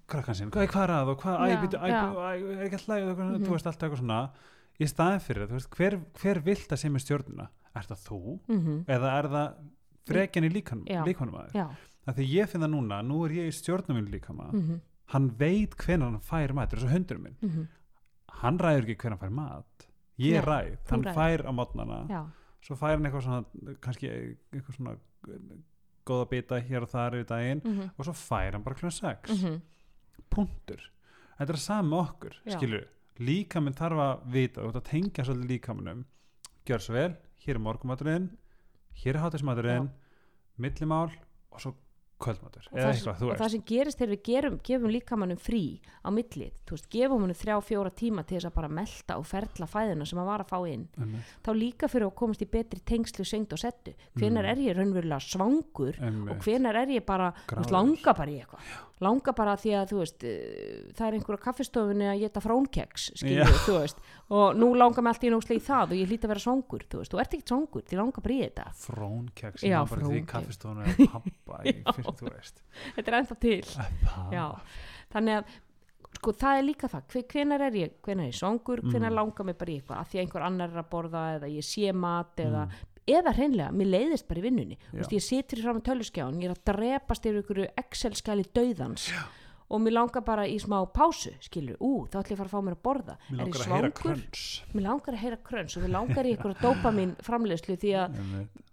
[0.07, 2.01] krakkan sinn hvað, er að og hvað, æ, Já, býtu, æ, já.
[2.15, 3.45] æ, er ekki alltaf mm Mhm.
[3.45, 4.19] þú veist, alltaf eitthvað svona
[4.79, 8.39] í staðin fyrir það, þú veist, hver, hver vilt að með stjórnuna er það þú
[8.87, 9.53] eða er það
[10.87, 11.03] Já.
[11.05, 11.67] líkanum aður já
[12.05, 14.79] að því ég finn það núna, nú er ég í stjórnum minn líkama, mm -hmm.
[15.07, 17.67] hann veit hvenær hann fær mat, þetta er svo hundur minn Mhm.
[18.41, 19.87] hann ræður ekki hvenær hann fær mat
[20.19, 21.15] ég ræð, hann ræður.
[21.15, 22.07] fær á mótnana
[22.61, 23.45] svo fær hann eitthvað svona
[23.81, 24.07] kannski
[24.53, 24.97] eitthvað svona
[26.05, 29.31] góða bita hér og þar yfir daginn mm og svo fær hann bara kljóðan 6
[29.31, 29.61] -hmm.
[30.29, 30.81] punktur.
[31.37, 32.57] Þetta er með okkur, Já.
[32.57, 32.87] skilur
[33.19, 36.05] líkaminn þarf að vita, þú ert að tengja svolítið líkaminnum,
[36.65, 37.15] gjör svo vel
[37.45, 38.29] hér er morgumaturinn,
[39.03, 39.89] hér er hátismaturinn
[40.57, 41.11] millimál
[41.51, 41.75] og svo
[42.25, 45.61] kvöldmatur, og, það, eitthvað, og það sem gerist þegar við gerum, gefum líkamannum frí
[46.05, 49.25] á millið, þú veist, gefum hann þrjá fjóra tíma til þess að bara melta og
[49.29, 52.49] ferla fæðina sem hann var að fá inn Einmitt, þá líka fyrir að komast í
[52.49, 54.51] betri tengslu sengd og settu, hvenar Mm.
[54.51, 56.31] er ég raunverulega svangur einmitt.
[56.35, 57.31] og hvenar er ég bara,
[57.71, 58.75] langa bara í eitthvað?
[59.03, 63.09] Langa bara því að þú veist eh, það er einhverja kaffistofunni að geta frónkeks
[64.31, 66.85] og nú langar mig allt í náttúrulega í það og ég hlýt að vera svangur
[66.89, 68.65] þú veist, þú ert ekkert svangur, því langar bara í þetta.
[68.85, 71.59] Frónkeks Já, já, bara því kaffistofuna er pappa
[72.21, 72.61] þú veist.
[72.95, 73.61] Þetta er ennþá til.
[75.15, 75.53] Þannig að
[76.15, 79.15] sko það er líka það, Hve- hvenær er ég hvenær er ég svangur, hvenær Mm.
[79.19, 81.65] langar mig bara í eitthvað að því að einhver annar er að borða eða ég
[81.67, 82.91] sé mat eða, Mm.
[83.19, 84.77] eða hreinlega, mér leiðist bara í vinnunni.
[84.93, 89.09] Veist, ég situr fram með töluskjáin, ég er að drepast yfir einhverju Excel-skæli dauðans.
[89.11, 89.23] Já.
[89.65, 92.53] Og mér langar bara í smá pásu skilur, ú, þá ætlum ég að fara að
[92.53, 93.15] fá mér að borða.
[93.31, 94.43] Mér langar að heyra kröns
[94.75, 98.19] mér langar að heyra kröns og mér langar í einhverju dópamin framleiðslu því að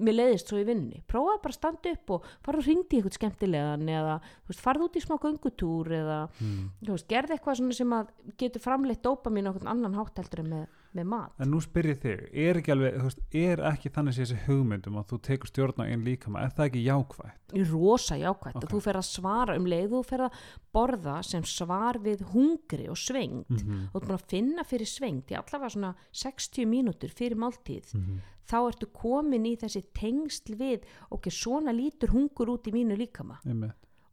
[0.02, 1.00] mér leiðist svo í vinnunni.
[1.08, 4.18] Prófaði bara að standa upp og fara og ringdi eitthvað skemmtilegan eða
[4.62, 6.70] farði út í smá göngutúr eða Mm.
[7.08, 11.06] gerði eitthvað sem að getur framleitt dópamin á einhvern annan hátt heldur en með, með
[11.08, 11.32] mat.
[11.40, 14.40] En nú spyr ég þig, er ekki alveg þú veist, er ekki þannig sé þessi
[14.46, 17.54] hugmyndum að þú tekur stjórn á einn líkama, er það ekki jákvætt?
[17.56, 18.56] Í rosa jákvætt.
[18.58, 18.64] Ok.
[18.66, 20.40] og þú fer að svara um leið þú fer að
[20.76, 23.88] borða sem svar við hungri og svengd mm -hmm.
[23.92, 27.94] og þú ert búin að finna fyrir svengd í allavega svona 60 mínútur fyrir máltíð.
[27.94, 28.20] Mhm.
[28.42, 33.38] þá ertu komin í þessi tengsl við ok, svona lítur hungur út í mínu líkama.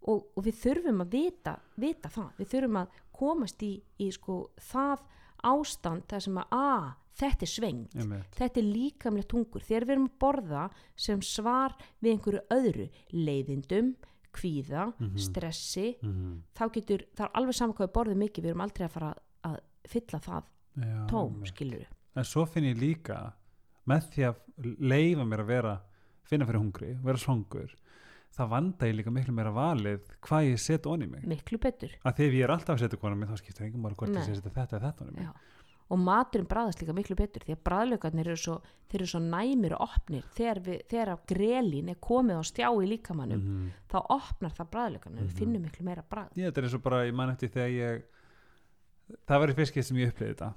[0.01, 2.29] Og, og við þurfum að vita, vita það.
[2.37, 4.99] Við þurfum að komast í, í sko, það
[5.43, 7.51] ástand þar sem að a, þetta er
[7.99, 8.35] Einmitt.
[8.35, 13.95] þetta er líkamlegt hungur þegar við erum að borða sem svar við einhverju öðru leiðindum,
[14.33, 15.17] kvíða Mhm.
[15.17, 16.41] stressi, Mhm.
[16.55, 19.13] þá getur það er alveg saman hvað við borðum mikið, við erum aldrei að fara
[19.43, 20.43] að fylla það
[20.77, 23.33] Já, tóm skilur en svo finn ég líka
[23.87, 24.35] með því að
[24.79, 25.81] leifa mér að vera
[26.23, 27.73] finna fyrir hungri, vera svangur
[28.39, 31.23] það vanda ég líka miklu meira valið hvað ég set onni mig.
[31.27, 31.93] Miklu betur.
[32.05, 34.21] Að ef ég er alltaf að setja konum mig þá skiptir engum máli hvort Nei.
[34.23, 35.29] ég setja þetta eða þetta onni mig.
[35.29, 35.33] Já.
[35.89, 38.59] og maturinn bræðast líka miklu betur því að bræðlaugarnir eru svo,
[38.91, 40.23] þeir eru svo næmir og opnir.
[40.37, 43.71] Þegar, við, þegar grelin er komið á stjá í líkamannum Mhm.
[43.89, 45.39] þá opnar það bræðlaugarnir, við Mhm.
[45.39, 48.03] finnum miklu meira bræð Ég, þetta er eins og bara, ég man eftir þegar ég
[49.27, 50.53] það var í fiskið sem ég upplýði þetta.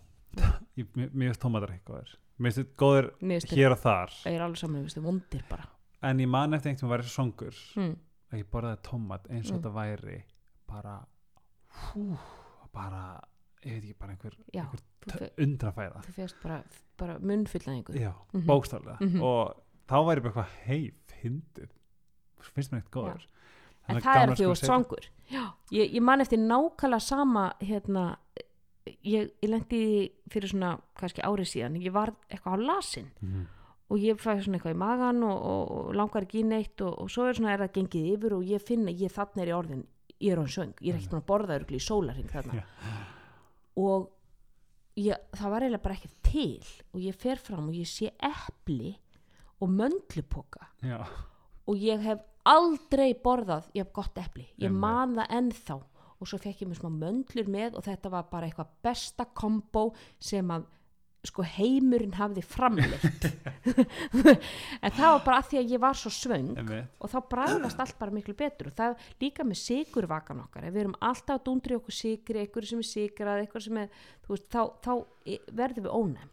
[0.77, 4.11] Ég, mér mér finnst tómatar eitthvað mér finnst góður mér finnst hér og þar.
[4.27, 5.65] Það er alveg saman, við vondir bara
[6.03, 7.55] en ég man eftir einhvern veginn var songur.
[7.77, 7.97] Mm.
[8.33, 9.63] að ég borðaði tómat eins og Mm.
[9.63, 10.23] þetta væri
[10.67, 10.95] bara
[11.93, 12.19] hú,
[12.73, 13.21] bara,
[13.65, 16.03] ég veit ekki, bara einhver, já, einhver undrafæða.
[16.07, 16.63] þú fegst bara,
[16.99, 18.47] bara munnfyllnaðingu já, Mhm.
[18.47, 18.99] bókstaflega.
[19.01, 19.23] Mhm.
[19.23, 19.55] og
[19.89, 21.69] þá væri bara eitthvað heif, hindið
[22.41, 23.27] finnst mér eitthvað góður.
[23.89, 24.99] En það er því og
[25.31, 28.17] já, ég, ég man eftir nákvæmlega sama hérna,
[29.05, 33.11] ég, ég lendi fyrir svona kannski árið síðan, ég var eitthvað á lasin.
[33.23, 33.47] Mhm.
[33.93, 36.95] Og ég fæði svona eitthvað í magan og, og, og langar ekki í neitt og,
[37.03, 39.53] og svo er svona er það gengið yfir og ég finn að ég þarna er
[39.53, 39.85] í orðin
[40.23, 42.65] ég er á söng, ég er ekki búin að borða örgli í sólarhing þarna Já.
[43.83, 44.09] og
[45.03, 48.95] ég, það var eiginlega bara ekki til og ég fer fram og ég sé epli
[49.63, 51.01] og möndlupoka Já.
[51.67, 54.83] og ég hef aldrei borðað ég hef gott epli, ég Einmitt.
[54.83, 55.81] man það ennþá
[56.23, 59.89] og svo fekk ég mér smá möndlur með og þetta var bara eitthvað besta kombo
[60.23, 60.69] sem að
[61.23, 63.27] sko heimurinn hafði framleitt.
[64.83, 66.49] En það var bara að því að ég var svo svöng
[66.99, 68.71] og þá bræðast allt bara miklu betur.
[68.73, 72.43] Og það er líka með sigurvakan okkar ef við erum alltaf að dundri okkur sigri
[72.43, 73.89] eitthvað sem er sigrað, eitthvað sem er
[74.29, 74.93] veist, þá, þá
[75.31, 76.31] i- verðum við ónæm.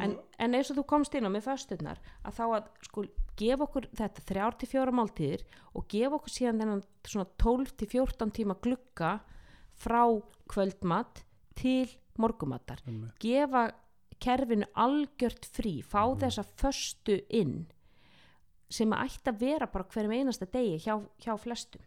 [0.00, 3.02] En, en eins og þú komst inn á með fösturnar að þá að sko
[3.36, 5.42] gefa okkur þetta þrjár til fjóra máltíðir
[5.76, 9.10] og gefa okkur síðan þennan svona 12 til 14 tíma glugga
[9.82, 10.00] frá
[10.52, 11.20] kvöldmatt
[11.60, 11.88] til
[12.20, 12.80] morgumattar
[13.20, 13.66] gefa
[14.22, 17.64] kerfinu algjört frí fá þessa föstu inn
[18.72, 21.82] sem að ætti að vera bara hverjum einasta degi hjá, hjá flestum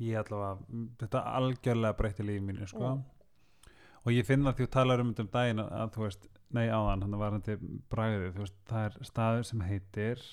[0.00, 2.94] ég allavega, þetta algjörlega breytti lífi mínu sko.
[2.94, 3.72] Mm.
[4.04, 6.66] og ég finna því þú talar um þetta um daginn að, að þú veist, nei
[6.68, 10.24] áðan, hann var hann bragðið, þú veist, það er staður sem heitir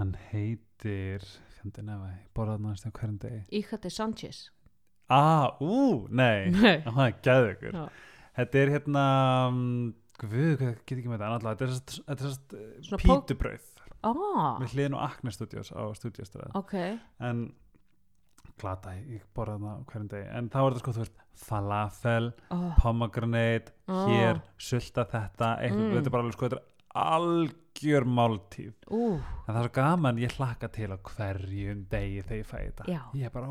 [0.00, 4.42] hann heitir fjandi nefa, ég borðað hann aðeins hverjum degi Íkati Sanchez
[5.12, 6.82] ah, ú, nei, Nei.
[6.82, 7.86] það er gæðu ykkur Já.
[8.36, 9.04] Þetta er hérna
[9.50, 12.56] mm, guð, hvað get ekki með þetta, en allavega þetta er sest,
[12.88, 13.72] Svona pítubrauð.
[14.06, 16.74] Ah, við hliðin og Acne Studios á Studiostöð ok.
[17.26, 17.46] En
[18.60, 20.28] glata, ég borða það hverjum degi.
[20.38, 24.06] En þá er þetta sko, þú veist, falafel oh, pomegranate, Ah.
[24.08, 25.94] hér sulta þetta, eitthvað, Mm.
[25.98, 28.72] þetta er bara alveg sko, þetta er algjör máltíð.
[28.88, 32.56] Ú, en það er svo gaman, ég hlakka til á hverjum degi þegar ég fæ
[32.62, 32.84] þetta.
[32.88, 33.00] Já.
[33.14, 33.50] ég er bara,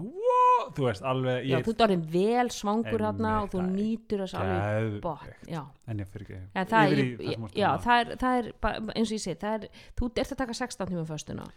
[0.76, 4.24] þú veist, alveg já, ég þú ert orðin vel svangur hérna og þú er nýtur
[4.26, 7.02] þess alveg bótt já en ég fyrir ekki það er,
[7.36, 8.52] ert já, það er, það er
[8.96, 11.48] eins og ég það er, þú ert að taka 16 tíma föstuna,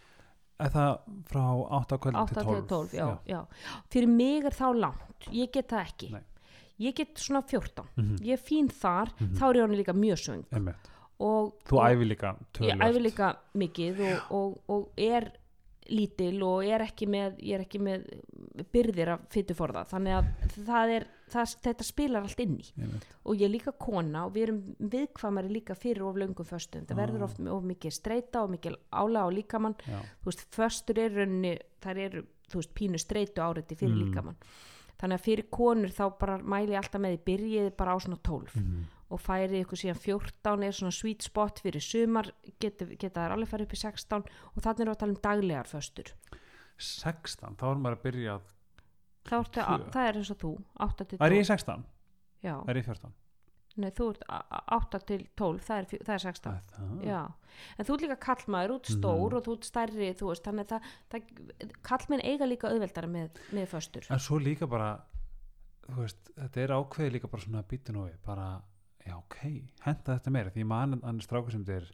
[0.58, 0.90] er það
[1.30, 1.44] frá
[1.80, 3.40] 8 kvöld 8 til til 12, 12, já, já.
[3.94, 6.11] Fyrir mig er þá langt, ég get það ekki.
[6.16, 6.24] Nei.
[6.78, 8.16] Ég get svona 14, Mhm.
[8.22, 9.34] ég er fín þar, Mhm.
[9.38, 10.74] þá er ég hann líka mjög.
[11.20, 15.32] Og, þú æfi líka Ég tölvöld æfi líka mikið og, og, og er
[15.88, 18.05] lítil og er ekki með, ég er ekki með
[18.74, 20.29] byrðir af fytuforða, þannig að
[20.66, 22.66] það er, það, þetta spilar allt inn í.
[22.79, 23.07] Einmitt.
[23.24, 24.61] og ég er líka kona og við erum
[24.94, 27.01] viðkvæmari líka fyrir of löngum föstum það Ah.
[27.07, 30.01] verður oft of mikið streita og mikið ála á líkamann Já.
[30.22, 34.05] þú veist, föstur er rauninni þar eru, þú veist, pínu streitu áriti fyrir Mm.
[34.12, 34.37] líkamann
[34.98, 38.18] þannig að fyrir konur þá bara mæli ég alltaf með því byrjið bara á svona
[38.22, 38.85] 12 Mhm.
[39.11, 43.49] Og færi ykkur síðan 14 er svona sweet spot fyrir sumar geta, geta þær alveg
[43.49, 46.12] farið upp í 16 og þannig er að tala um daglegar föstur.
[46.79, 48.53] 16, þá er maður að byrja að
[49.29, 50.51] það er eins og þú
[50.88, 51.83] 8 til er 12 ég 16,
[52.44, 53.12] já, er ég 14
[53.79, 57.03] nei, þú ert a- a- 8 til 12 það er, það er 16 Er það?
[57.07, 57.18] Já,
[57.79, 59.37] en þú ert líka kallmaður, út stór Mhm.
[59.38, 63.31] og þú ert stærri, þú veist, þannig að það, það kallmenn eiga líka auðveldara með,
[63.53, 64.11] með föstur.
[64.11, 65.01] en svo líka bara
[65.88, 68.62] veist, þetta er ákveði líka bara svona býttu nú við, bara,
[69.09, 69.38] já ok
[69.87, 71.88] henda þetta meira, því ég man hann strákur sem þetta er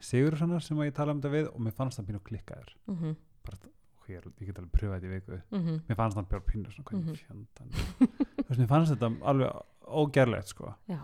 [0.00, 2.70] Sigur sannar sem ég tala um þetta við og mér fannst hann pínu klikkaður.
[2.88, 3.58] Mm -hmm, bara,
[4.00, 5.40] ok, ég, ég get alveg pröfað þetta í viku.
[5.50, 7.10] Mm mér fannst bara pínu svona, þú
[8.48, 9.50] veist, mér fannst þetta alveg
[9.86, 11.00] ógerlegt sko, Já.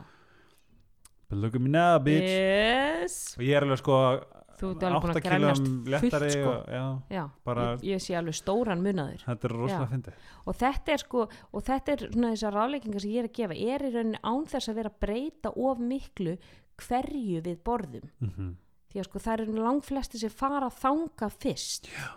[1.28, 2.24] but look at me now bitch.
[2.24, 3.36] Yes.
[3.36, 4.20] og ég er alveg sko
[4.56, 6.50] Þú ert alveg búin 8 að grænjast kílum fullt, sko.
[6.50, 6.84] og, já,
[7.16, 9.24] Já, Bara- ég, ég sé alveg stóran munaður.
[9.26, 9.90] þetta er rosalega Já.
[9.94, 10.12] fyndið
[10.46, 13.58] Og þetta er sko, og þetta er svona þessar ráleikingar sem ég er að gefa,
[13.74, 16.38] er í rauninni án þess að vera að breyta of miklu
[16.76, 18.08] hverju við borðum.
[18.20, 22.08] mm því að sko það eru langflesti sem fara að þanga fyrst Já.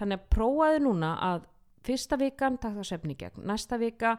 [0.00, 1.44] þannig að prófaðu núna að
[1.84, 4.18] fyrsta vikan takk það svefni í gegn, næsta vika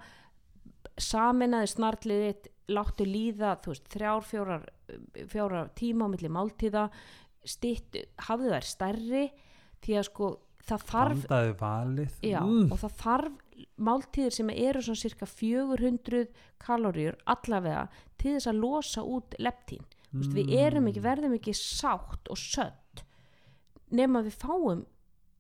[1.02, 4.64] saminaði snartliðið láttu líða, þú veist, þrjár fjórar,
[5.28, 6.86] fjórar tíma á milli máltíða
[7.48, 9.26] stitt, hafðu þær stærri
[9.82, 10.32] því að sko
[10.68, 11.24] það þarf
[12.26, 12.68] Já, mm.
[12.70, 13.40] og það þarf
[13.82, 16.28] máltíðir sem eru svona cirka 400
[16.62, 17.88] kaloríur allavega
[18.22, 19.84] til þess að losa út leptín.
[20.12, 20.32] Mm.
[20.36, 23.06] Við erum ekki, verðum ekki sátt og sött
[23.92, 24.84] nema við fáum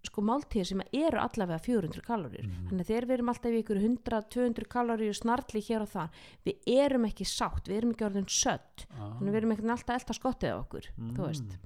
[0.07, 2.47] sko máltíðir sem eru allavega 400 kaloríur.
[2.69, 6.71] Þannig að þegar við erum alltaf í ykkur 100-200 kaloríur snartli hér og þar, við
[6.75, 8.85] erum ekki sátt, við erum ekki orðin sött.
[8.97, 9.11] ah.
[9.19, 11.57] Þannig að við erum ekki alltaf elta skottið á okkur, þú veist.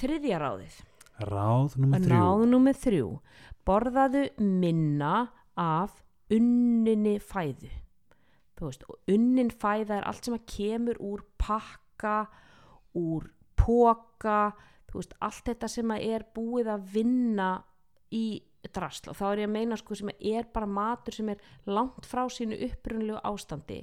[0.00, 0.80] Þriðja ráðið.
[1.20, 3.08] Ráð nummer þrjú nummið þrjú
[3.68, 5.14] borðaðu minna
[5.60, 5.98] af
[6.32, 7.68] unninni fæðu
[8.60, 12.16] þú veist, og unnin fæða er allt sem að kemur úr pakka
[12.98, 13.30] úr
[13.70, 14.40] póka
[14.90, 17.50] þú veist, allt þetta sem að er búið að vinna
[18.14, 18.24] í
[18.74, 19.10] drasl.
[19.12, 22.24] Og þá er ég að meina sko sem er bara matur sem er langt frá
[22.32, 23.80] sínu upprunlegu ástandi.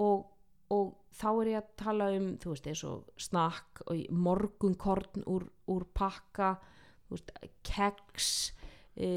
[0.00, 0.24] Og,
[0.72, 5.46] og þá er ég að tala um þú veist eins og snakk og morgunkorn úr,
[5.72, 6.54] úr pakka
[7.08, 7.32] þú veist,
[7.66, 8.30] keks
[8.94, 9.10] e,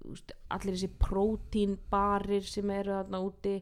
[0.00, 3.56] þú veist, allir þessi prótínbarir sem eru þarna úti.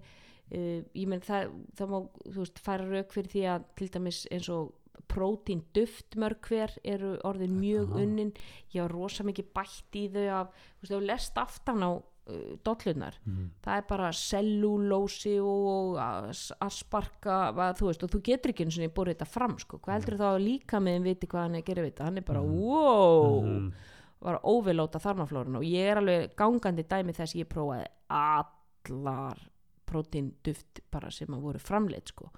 [0.48, 0.60] E,
[0.96, 4.52] ég menn það, það má þú veist færa rauk fyrir því að til dæmis eins
[4.52, 4.74] og
[5.08, 8.00] prótín duftmörg hver eru orðin mjög Aha.
[8.02, 8.32] unnin
[8.74, 11.90] ég var rosa mikið bætt í þau af, þú veist, þú lest aftan á
[12.28, 13.50] uh, dollunar Mhm.
[13.64, 18.94] það er bara cellulósi og as- asparka þú veist, og þú getur ekki eins og
[18.94, 19.78] búið þetta fram sko.
[19.78, 22.16] hvað heldur þá að líka með viti hvað hann er að gera við þetta, hann
[22.18, 22.58] er bara Mhm.
[22.58, 23.72] wow Mhm.
[24.20, 29.38] var að óvilóta þarmaflórun og ég er alveg gangandi dæmi þess ég prófaði allar
[29.86, 32.30] prótínduft bara sem að voru framleitt sko.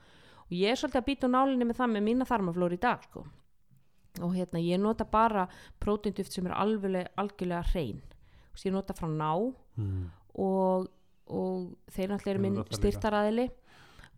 [0.50, 3.24] Og ég er svolítið að býta nálinni með það með mína þarmaflóru í dag sko.
[4.20, 5.44] og hérna ég nota bara
[5.80, 8.00] prótínduft sem er alveg algjörlega hrein
[8.52, 10.10] veist, ég nota frá ná Mhm.
[10.34, 10.88] og,
[11.28, 13.50] og þeir náttúrulega eru minn styrtaraðili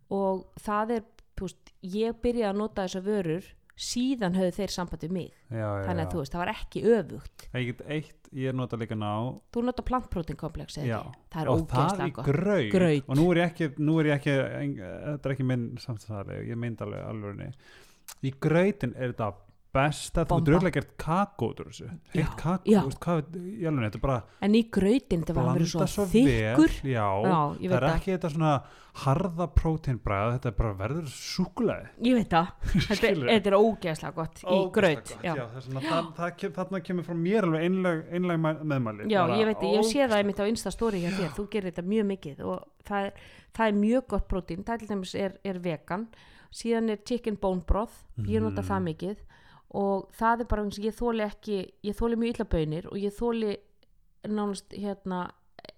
[0.09, 1.03] og það er
[1.39, 5.85] veist, ég byrjaði að nota þessar vörur síðan höfðu þeir samband við mig já, já,
[5.87, 6.05] þannig já.
[6.05, 9.13] að þú veist, það var ekki öfugt ég get eitt, ég nota líka ná
[9.53, 10.99] þú nota plantprótinkomplex já.
[11.33, 12.27] það er ógeðslega.
[12.27, 13.07] Graut.
[13.07, 16.43] og nú er ég ekki, nú er ég ekki en, þetta er ekki minn samstæðari
[16.51, 19.31] ég mynd alveg alveg í grautin er þetta
[19.73, 20.43] besta þú Bomba.
[20.43, 21.87] getur auðvitað gert kakó út úr þessu.
[22.13, 25.49] Heitt kakó, þú veist hvað í alveg, þetta er bara en í grautin þetta var
[25.49, 26.75] að vera svo svo þykkur.
[26.85, 27.95] já, já, ég það er það.
[27.97, 28.53] ekki þetta svona
[29.03, 32.51] harða próteinbræð, þetta er bara verður súkulega ég veit það,
[32.87, 35.41] þetta, þetta er ógeðslega gott í að
[35.87, 39.65] það, það kem, þarna kemur frá mér alveg einleg, einleg meðmæli Já, Bara ég veit,
[39.73, 43.09] ég sé það einmitt á Insta-story hjá þér, þú gerir þetta mjög mikið og það
[43.09, 43.25] er,
[43.57, 44.85] það er mjög gott prótín, það
[45.17, 46.07] er, er vegan,
[46.53, 49.29] síðan er chicken bone broth, ég nota það mikið
[49.73, 51.57] og það er bara eins og ég þóli ekki,
[51.87, 53.55] ég þóli mjög illa bönir og ég þóli
[54.29, 55.25] nánast hérna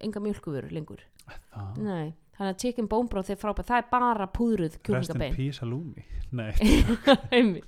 [0.04, 4.28] enga mjölkuvöru lengur, Það- nei, þannig að chicken bone broth er frábæð, það er bara
[4.28, 6.06] púðruð Rest in peace halloumi
[6.36, 6.52] Nei,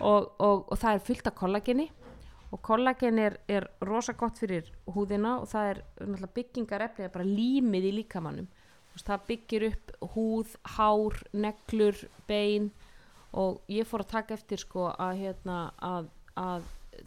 [0.00, 1.90] og, og, og það er fullt af kollageni
[2.54, 7.26] og kollagen er, er rosa gott fyrir húðina og það er náttúrulega byggingar eflið bara
[7.26, 8.46] límið í líkamannum
[9.02, 12.70] það byggir upp húð, hár, neglur, bein
[13.34, 16.66] og ég fór að taka eftir sko að hérna að, að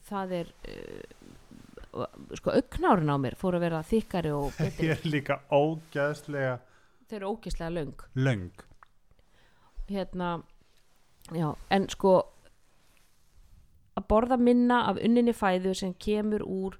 [0.10, 2.06] það er uh,
[2.38, 6.58] sko augnárin á mér fór að vera þykkari og ég betri er líka ógæðslega
[7.08, 8.02] þau eru ógislega löng.
[8.16, 8.52] Löng.
[9.88, 10.42] Hérna
[11.32, 12.18] já, en sko
[13.98, 16.78] að borða minna af unninni fæðu sem kemur úr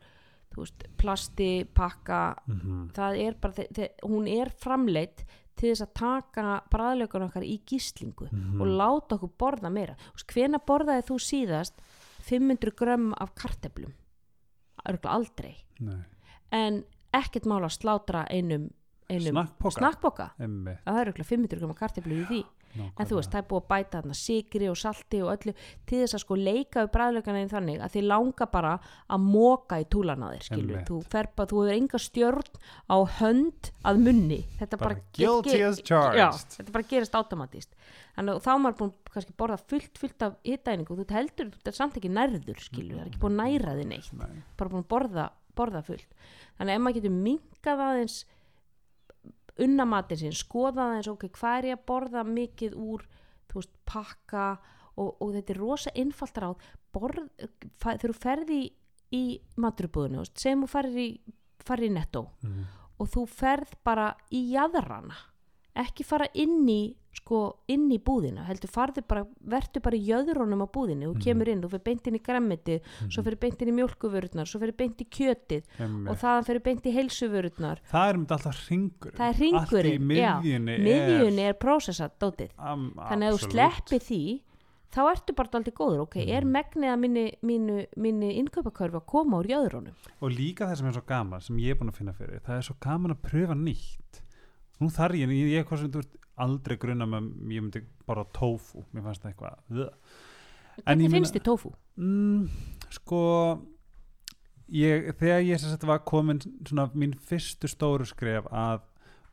[0.58, 2.84] veist, plasti, pakka mm -hmm.
[2.94, 3.68] það er bara,
[4.04, 5.26] hún er framleitt
[5.58, 8.62] til þess að taka bræðlökun okkar í gíslingu Mhm.
[8.62, 9.96] og láta okkur borða meira.
[10.28, 11.74] Hvena borðaði þú síðast
[12.28, 13.94] 500 grömm af karteblum
[14.88, 15.56] örgulega aldrei.
[15.80, 16.04] Nei.
[16.52, 18.70] en ekkert mál að slátra einum,
[19.10, 19.34] einum
[19.72, 20.30] snakkboka
[20.86, 22.46] það er örgulega 500 grömm af karteblum í því
[22.86, 25.54] en þú veist, það er búið að bæta þarna sigri og salti og öllu
[25.90, 28.74] til þess að sko leika við bræðlökana einn þannig að þið langa bara
[29.08, 30.92] að móka í túlana þér skilur, Einmitt.
[30.92, 34.42] þú fer bara, þú hefur enga stjórn á hönd að munni.
[34.60, 37.74] Þetta bara, bara já, þetta bara gerist automatist
[38.18, 41.74] þannig að þá maður búin kannski að borða fullt, fullt af hittæningu, þú heldur, þetta
[41.78, 44.10] samt ekki nærður skilur, það er ekki búin að næra þið neitt.
[44.18, 44.40] Nei.
[44.58, 46.18] bara búin að borða, borða fullt.
[46.58, 48.18] Þannig að ef maður getur minkað aðeins
[49.64, 53.06] unnamatinn sinn, skoða aðeins ok, hvað er ég að borða mikið úr
[53.48, 54.50] þú veist, pakka
[54.98, 58.70] og, og þetta er rosa einfalt ráð þegar þú ferði í,
[59.14, 59.24] í
[59.62, 61.10] maturubúðinu, segjum þú farir í
[61.68, 62.62] farir í netto mm.
[63.02, 65.18] og þú ferð bara í jaðrana
[65.78, 67.38] ekki fara inn í sko
[67.74, 71.24] inn í búðina, heldur farði bara verður bara í jöðrunum á búðinu þú Mhm.
[71.24, 72.76] kemur inn, þú fyrir beint inn í grammiti
[73.10, 76.10] svo fyrir beint inn í mjólkuvörurnar, svo fyrir beint í kjötið Emmi.
[76.10, 77.80] og þaðan fyrir beint í heilsuvörurnar.
[77.90, 80.42] Það er um þetta alltaf ringur það er ringurinn, já.
[80.42, 82.50] miðjunni er prósessat dótið.
[82.60, 84.42] Am, þannig að þú sleppi því
[84.94, 86.54] þá ertu bara aldrei góður, ok, er Mhm.
[86.54, 89.94] megnið að minni, mínu, minni innkaupakörfu að koma úr jöðrunum?
[90.22, 92.58] Og líka það sem er svo gaman sem ég er búin að finna fyrir það
[92.58, 94.22] er svo gaman að pröfa nýtt
[94.82, 96.18] nú þarf ég, ég, ég hvað sem þú ert
[96.48, 100.02] aldrei grunna með, ég myndi bara tofu mér fannst það eitthvað
[100.84, 101.74] hvernig finnst þið tofu?
[101.98, 102.48] mm,
[103.00, 103.22] sko
[104.74, 108.84] ég, þegar ég sem sagt var komin svona mín fyrstu stóru skref að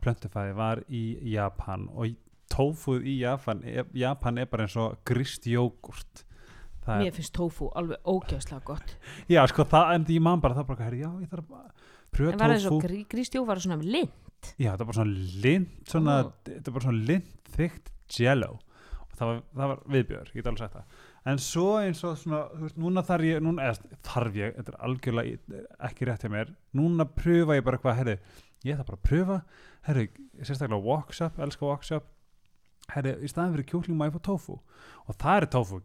[0.05, 2.17] plöntufæði var í Japan og
[2.53, 6.33] tofuð í Japan er, Japan er bara eins og grist jógurt er
[7.01, 8.91] Mér finnst tofu alveg ógjöfslega gott.
[9.31, 11.71] Já, sko, það, en ég man bara það bara, herri, já, ég þarf að
[12.15, 12.83] En var það tofu.
[12.87, 14.21] grí, grístjó var svona lind
[14.61, 16.33] Já, það var bara svona lind, svona, Ó.
[16.51, 18.51] þetta var bara svona lind þygt jello.
[19.05, 21.03] Og það var, það var viðbjör, ég get alveg sagt það.
[21.33, 24.75] en svo eins og svona, þú veist, núna þarf ég núna, eða þarf ég, þetta
[24.75, 28.17] er algjörlega ekki rétt hjá mér, núna pröfa ég bara eitthvað, herri,
[28.69, 29.39] ég þarf bara að pröfa
[29.89, 30.05] herri,
[30.43, 32.11] sérstaklega workshop, elska workshop
[32.93, 35.81] herri, í staðin fyrir kjúkling má ég fá tofu og það er tofu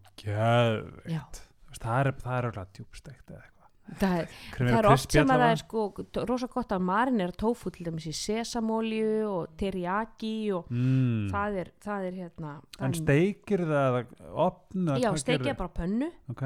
[1.69, 3.58] veist, það er það er alveg djúbsteikt eða eitthvað
[3.99, 4.29] það, er-
[4.59, 5.83] það er oft sem að það er sko
[6.29, 11.29] rosa gott að marinera tofu til dæmis í sesamolju og teriyaki og mm.
[11.33, 15.55] það, er, það er hérna það en er- steikir það eða opn eða já, gerirðu?
[15.63, 16.43] bara pönnu ok,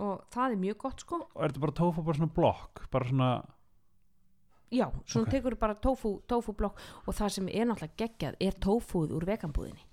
[0.00, 3.10] og það er mjög gott sko og er þetta bara tofu bara svona blokk bara
[3.12, 3.30] svona,
[4.70, 5.30] já, svona Ok.
[5.36, 9.86] tekur bara tofu, tofu blokk og það sem er náttúrulega geggjað er tofuð úr veganbúðinni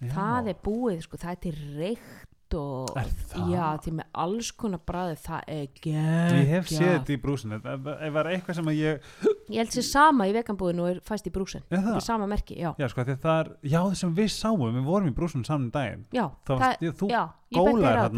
[0.00, 2.90] já, það er búið, sko, það er til reykt og
[3.30, 3.50] það?
[3.52, 7.58] já, til með alls konar bræði það er geggjað ég hef séð þetta í brúsinu
[7.60, 9.08] ef ef var eitthvað sem að ég
[9.50, 11.94] ég held sér sama í veganbúðinu og er fæst í brúsin það?
[11.96, 14.84] er sama merki, já, Já, sko, því það er, já, það sem við sáum, við
[14.90, 17.24] vorum í brúsum saman daginn, já, þá varst, ég, þú þetta, já.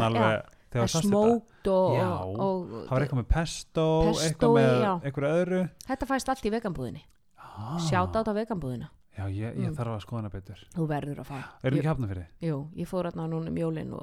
[0.07, 5.05] alveg það er smókt og, og, og Það var eitthvað með pesto, Pesto, eitthvað með
[5.07, 5.61] eitthvað öðru.
[5.87, 7.03] þetta fæst allt í veganbúðinni
[7.53, 7.77] Ah.
[7.77, 9.75] sjátt á veganbúðina Já, ég, ég Mm.
[9.77, 10.57] þarf að skoða hana betur.
[10.73, 11.81] þú verður að fara Erum Jú.
[11.83, 12.27] ekki hafna fyrir?
[12.41, 13.93] jú, ég fór hérna núna um jólin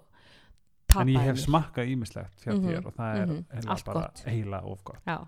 [0.96, 3.84] og En ég hef smakkað ímislegt hjá Mhm, þér og það er mhm, heila allt
[3.84, 4.22] bara gott.
[4.26, 5.00] heila of gott.
[5.06, 5.26] já,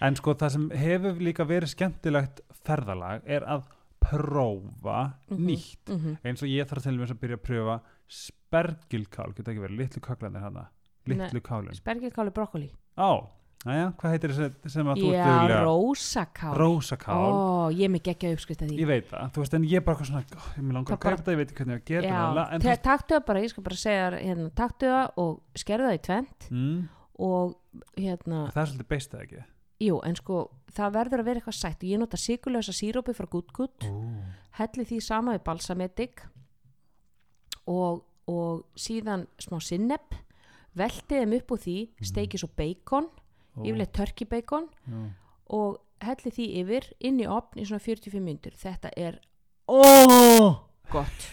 [0.00, 3.62] En sko, það sem hefur líka verið skemmtilegt ferðalag er að
[4.00, 5.46] prófa Mhm.
[5.46, 5.88] nýtt.
[5.88, 6.18] mhm.
[6.24, 10.00] Eins og ég þarf til þess að byrja að pröfa spergilkál, geta ekki verið litlu
[10.00, 10.68] kaklanir hana,
[11.06, 11.74] litlu kálin.
[11.74, 13.26] spergilkáli brokkoli Á,
[13.66, 15.60] næja, hvað heitir þessi sem að þú ert já, duglega?
[15.66, 17.16] rósakál Rósakál.
[17.18, 19.84] ó, ég er geggja uppskrift að því Ég veit það, þú veist, en ég er
[19.86, 21.74] bara eitthvað svona, ó, ég mér langar Það að kaupa þetta, ég veit ekki hvernig
[21.74, 25.60] ég að gera já, taktu það bara, ég skal bara segja hérna, taktu það og
[25.64, 26.78] skerðu það í tvent mm,
[27.28, 27.56] og
[27.98, 29.44] hérna, það er svolítið beist eða ekki.
[29.88, 30.40] jú, en sko
[30.78, 33.94] það verður að vera eitthvað sætt og ég nota sigurlösa sírópi frá Good Good Ó.
[34.60, 36.22] helli því sama við balsametik
[37.68, 40.14] og, og síðan smá sinneb
[40.78, 43.08] veltið þeim upp úr því steikið svo bacon,
[43.64, 45.00] yfirleitt turkey bacon já.
[45.58, 49.18] og helli því yfir inn í opn í svona 45 myndur þetta er
[49.68, 51.28] oh, gott.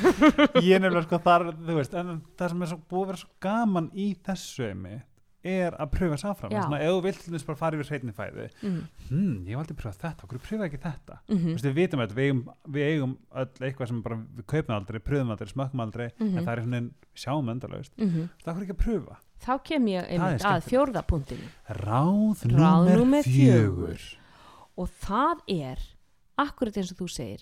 [0.62, 4.10] Ég nefnilega sko þar, veist, það sem er svo búið að vera svo gaman í
[4.26, 5.00] þessu emi
[5.44, 6.52] er að pröfa sáfram.
[6.52, 10.24] Ef þú vilt bara fara yfir hreinni fæði, mm, hmm, ég hef aldrei pröfað þetta,
[10.26, 11.18] okkur pröfa ekki þetta.
[11.28, 14.46] mm Þú veist, við vitum þetta, við eigum, við eigum öll eitthvað sem bara við
[14.52, 16.38] kaupum aldrei, pröfum aldrei, smökkum aldrei, Mhm.
[16.38, 17.92] en það er svona, sjáum endalaust.
[17.96, 18.28] -hmm.
[18.44, 19.16] Það er ekki að pröfa.
[19.40, 20.68] þá kem ég einmitt að skemmtilegt.
[20.68, 22.44] fjórða punktinu Ráð,
[22.98, 24.16] númer fjögur.
[24.76, 25.78] og það er
[26.38, 27.40] akkurat eins og þú segir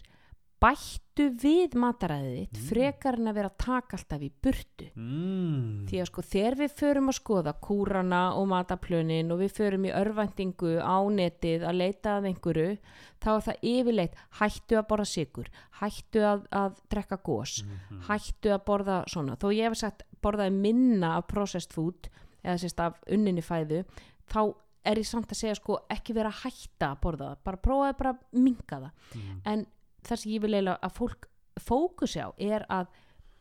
[0.61, 2.62] bættu við mataræðið Mm.
[2.68, 5.86] frekar en að vera að taka alltaf í burtu Mm.
[5.86, 9.92] því að sko þegar við förum að skoða kúrana og mataplönin og við förum í
[9.94, 12.78] örvæntingu á netið að leita að einhverju
[13.20, 15.46] þá er það yfirleitt hættu að borða sigur
[15.80, 18.00] hættu að, að drekka gós Mhm.
[18.09, 22.09] hættu að borða svona þó ég hef sagt borðaði minna af processed food
[22.44, 23.84] eða sérst af unninni fæðu
[24.28, 24.54] þá
[24.84, 28.12] er ég samt að segja sko ekki vera hætta að borða það bara prófaði bara
[28.12, 29.40] að minka það Mhm.
[29.44, 29.66] en
[30.09, 31.28] það sem ég vil eiginlega að fólk
[31.59, 32.88] fókusi á er að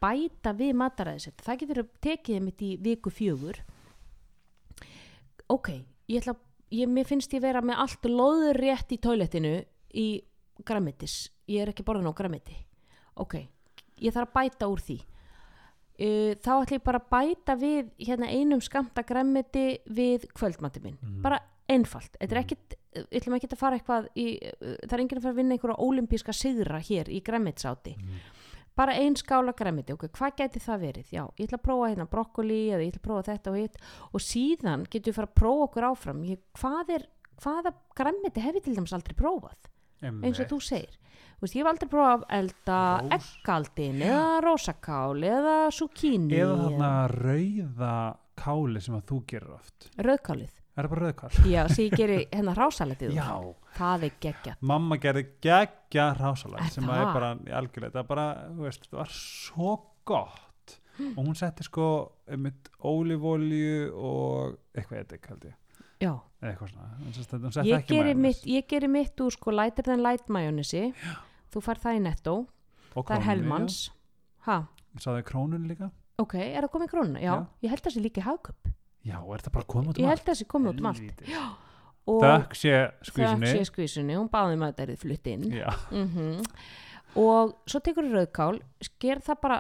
[0.02, 1.42] bæta við mataræði sitt.
[1.46, 3.60] Það getur tekið mitt í viku fjögur.
[5.50, 5.70] Ok,
[6.12, 6.36] ég ætla
[6.76, 9.54] ég, mér finnst ég vera með allt loður rétt í toilettinu
[9.96, 10.08] í
[10.68, 12.58] græmitis, ég er ekki borðan á græmiti
[13.18, 13.38] ok,
[14.04, 14.98] ég þarf að bæta úr því.
[15.98, 20.98] Uh, þá ætla ég bara að bæta við hérna einum skamta græmiti við kvöldmati minn,
[21.02, 21.22] Mhm.
[21.24, 22.14] bara einfalt.
[22.20, 22.76] Þetta er ekkit,
[23.06, 25.56] við ætlum ekki að fara eitthvað í, uh, það er enginn að fara að vinna
[25.58, 28.20] einhverja ólimpíska sigra hér í græmitsáti Mhm.
[28.78, 31.08] bara ein skála græmiti, ok, hvað geti það verið?
[31.12, 33.78] Já, ég ætla að prófa hérna brokkoli eða ég ætla að prófa þetta og hitt.
[34.14, 36.20] Og síðan getum við fara að prófa okkur áfram.
[36.30, 37.06] Ég, hvað er,
[37.42, 39.58] hvaða græmiti hef ég til dæmis aldrei prófað?
[40.04, 40.94] Eins og þú segir.
[41.42, 43.32] Veist, ég hef aldrei prófað að elda Rós.
[43.42, 49.90] eggaldin eða rósakál eða zucchini eða þarna rauða káli sem að þú gerir oft.
[49.98, 51.52] Rauðkálið er það bara rauðkál?
[51.52, 53.16] já, sem ég geri hérna rásaletið úr.
[53.18, 53.30] Já,
[53.78, 56.98] það er geggja mamma gerði geggja rásalag Er sem það?
[56.98, 58.26] að er bara í algjörlega, það bara,
[58.56, 59.72] þú veist, það var svo
[60.08, 61.88] gott og hún setti sko
[62.28, 65.56] einmitt ólífólju og eitthvað edik held ég
[66.02, 66.12] já,
[66.42, 66.88] eitthvað svona,
[67.66, 68.24] ég ekki geri, majónes.
[68.26, 70.88] mitt, ég geri mitt úr sko lighter than light majónesi
[71.54, 72.36] þú fær það í netto,
[72.98, 73.78] Og það er helmans
[74.48, 75.02] ha, já.
[75.04, 75.92] Sáðu krónun líka?
[76.18, 77.20] ok, er það komið í krónuna?
[77.22, 77.46] Já, Já.
[77.62, 78.70] ég held að það sé líka í hagköp
[79.08, 80.92] Já, er það bara komið út um ég held að það sé komið út um
[80.92, 81.24] allt.
[82.08, 85.48] Og Þökk sé þökk skvísunni sé skvísunni, hún báði með að þetta er flutt inn.
[85.52, 86.44] Já, mm
[87.18, 89.56] og svo tekur rauðkál sker það bara,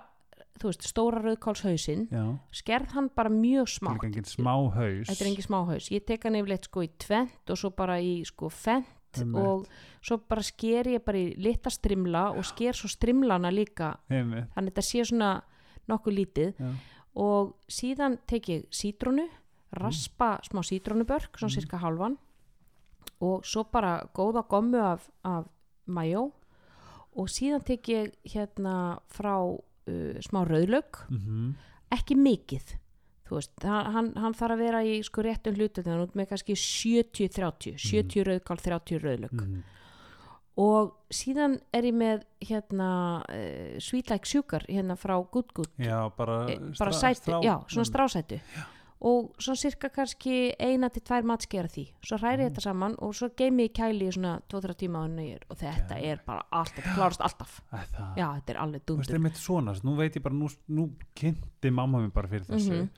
[0.61, 2.23] þú veist, stóra rauðkálshausinn já,
[2.59, 3.95] skerð hann bara mjög það er smátt.
[3.97, 5.07] líka engin smá haus.
[5.09, 7.97] Þetta er engin smá haus, ég tek hann yfirleitt sko í tvent og svo bara
[8.03, 9.41] í sko fent Einmitt.
[9.41, 13.95] og svo bara sker ég bara í lita strimla og sker svo strimlana líka.
[14.11, 15.31] Einmitt, þannig þetta sé svona
[15.87, 16.53] nokkuð lítið.
[16.59, 16.71] Já.
[17.17, 19.25] Og síðan tek ég sítrónu
[19.77, 21.55] raspa smá sítrónubörk svona Mm.
[21.57, 22.17] cirka halvan
[23.21, 25.45] og svo bara góða gommu af, af
[25.87, 26.31] majó
[27.17, 31.55] og síðan tek ég hérna frá uh, smá rauðlaug mm
[31.89, 32.73] ekki mikið.
[33.27, 36.53] Þú veist, hann, hann- þarf að vera í sko réttum hlutu þannig út með kannski
[36.59, 39.61] 70-30 70 rauðkál, 30 rauðlaug mm.
[40.57, 42.87] Og síðan er ég með hérna
[43.29, 45.69] uh, Sweet Like Sugar hérna frá Good Good.
[45.77, 47.91] Já, bara, e, bara sætu, já, svona mm.
[47.91, 48.39] strásætu.
[48.99, 51.83] Og svona cirka kannski eina til tvær matskera því.
[52.01, 52.47] Svo hræri Mm.
[52.49, 56.11] þetta saman og svo geimi ég kæli í svona 2-3 tíma er og þetta Geðveikt.
[56.11, 57.61] er bara allt, þetta klárast alltaf.
[57.71, 59.13] Æ, það, já, þetta er alveg þú veist, dundur.
[59.19, 62.89] einmitt svona, nú veit ég bara, nú, nú kynnti mamma mér bara fyrir þessu Mhm.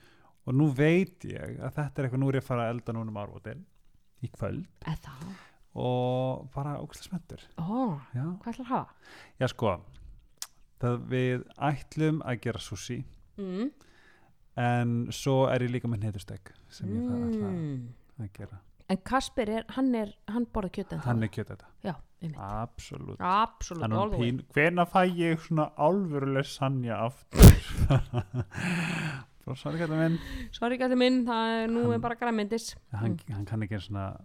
[0.46, 2.92] og nú veit ég að þetta er eitthvað, nú er ég að fara að elda
[2.92, 3.64] núna um árvotin
[4.24, 4.66] í kvöld.
[4.86, 4.96] Eða
[5.74, 7.20] og bara ógæslega
[7.58, 8.92] ó, já, hvað ætlar að hafa?
[9.40, 9.76] já sko
[10.80, 13.04] það við ætlum að gera sushi
[13.38, 13.70] Mm.
[14.56, 17.88] en svo er ég líka með netustek sem ég þarf alltaf Mm.
[18.20, 18.58] að gera.
[18.90, 22.38] En Kasper er, hann er hann borða kjöt en hann er kjöt þetta, já, einmitt.
[22.38, 23.20] Absolutt.
[23.20, 27.40] Absolutt, hann er pín, hvena fæ ég svona alvöruleg sanja aftur?
[29.56, 30.18] Sorry kæta minn
[30.54, 34.16] sorry gæti minn, það er nú Hann- er bara græmyndis hann, hann kann ekki svona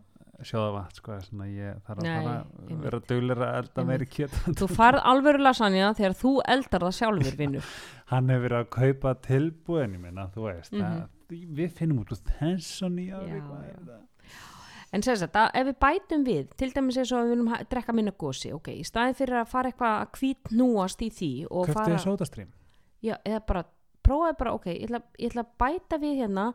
[0.45, 3.89] sjóða vatn sko, svona ég þarf að fara að vera duglir að elda Einmitt.
[3.91, 7.69] meiri kjöt þú farð alvöru lasagna þegar þú eldar það sjálfur vinnur
[8.13, 10.85] hann hefur verið að kaupa tilbúin minna, þú veist Mhm.
[10.85, 11.07] að,
[11.59, 13.21] við finnum út úr þessu nýja?
[14.93, 17.95] En sem sagt, að ef við bætum við, til dæmis eins og við viljum drekka
[17.97, 21.65] minna gósi, ok, í staðin fyrir að fara eitthvað að hvít núast í því og
[21.67, 22.51] köftu fara, þið sódastrím
[23.03, 23.63] já, eða bara,
[24.05, 26.45] prófaði bara, ok, ég ætla, ég ætla að bæta við hérna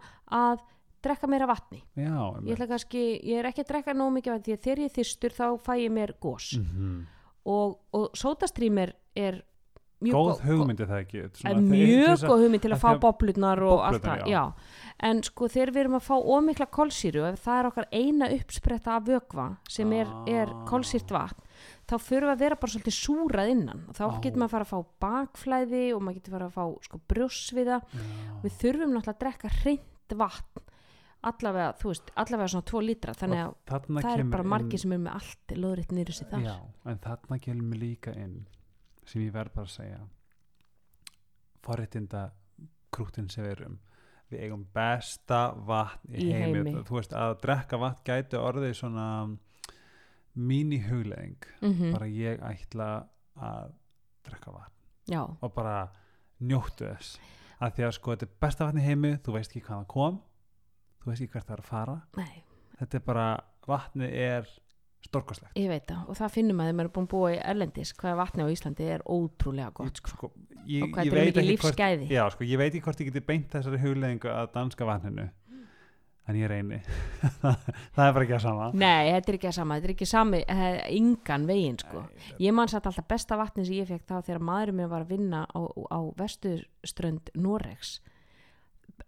[0.40, 0.62] að
[1.02, 1.82] drekka meira vatni.
[1.96, 4.92] já, Ég kannski, ég er ekki að drekka nóg mikið vatni því að þegar ég
[4.98, 7.06] þyrstur þá fæ ég mér gós mm
[7.50, 9.38] og, og sódastrím er, er
[10.04, 11.20] mjög góð gó- hugmyndi það ekki
[11.64, 14.26] mjög að- góð hugmynd til að af fá því að- boblurnar og allt það, já.
[14.28, 14.52] já.
[15.00, 18.92] En sko þegar við erum að fá ómikla kolsýru, ef það er okkar eina uppspretta
[18.96, 20.64] af vökva sem er, er Ah.
[20.68, 21.40] kolsýrt vatn,
[21.88, 24.20] þá förum við að vera bara svolítið súrað innan og þá Á.
[24.20, 27.80] getur maður að fara að fá bakflæði og maður getur fara að fá sko brjósviða.
[28.44, 30.60] Við þurfum náttúrulega að drekka hreint vatn,
[31.22, 35.02] allavega, þú veist, allavega svona tvo lítra, þannig að það er bara margir sem er
[35.02, 36.46] með allt loðritt nýru sér þar.
[36.46, 36.54] Já,
[36.92, 38.46] en þarna kemur líka inn
[39.04, 40.00] sem ég verð bara að segja
[41.66, 42.24] forréttinda
[42.94, 43.78] krútin sem við erum.
[44.30, 46.60] Við eigum besta vatn í, Í heimi.
[46.62, 46.74] heimi.
[46.86, 49.06] þú veist að drekka vatn gæti orðið svona
[50.38, 52.90] mín í hugleðing Mm bara ég ætla
[53.36, 53.72] að
[54.24, 54.72] drekka vatn.
[55.10, 55.90] Já, og bara
[56.40, 57.18] njóttu þess.
[57.60, 59.88] Að því að sko þetta er besta vatn í heimi þú veist ekki hvað það
[59.92, 60.20] kom
[61.00, 61.96] þú veist ekki hvert það er að fara.
[62.20, 62.42] Nei,
[62.80, 63.28] þetta er bara,
[63.70, 64.50] vatni er
[65.00, 67.92] stórkoslegt ég veit það og það finnum að þeim eru búin að búa í Erlendis
[67.96, 70.12] hvað vatni á Íslandi er ótrúlega gott sko.
[70.12, 70.30] sko,
[70.68, 72.08] ég, og hvað er mikið lífsgæði.
[72.12, 75.30] Já, sko, ég veit ekki hvort ég geti beint þessari hugleðingu að danska vatninu.
[76.28, 76.76] En ég reyni.
[77.96, 78.66] Það er bara ekki að sama.
[78.76, 82.04] Nei, þetta er ekki að sama, þetta er ekki sami eh, yngan veginn sko.
[82.04, 85.06] Nei, Ég man satt alltaf besta vatni sem ég fekk þá þegar maðurinn mér var
[85.06, 87.96] að vinna á, á vesturströnd Noregs.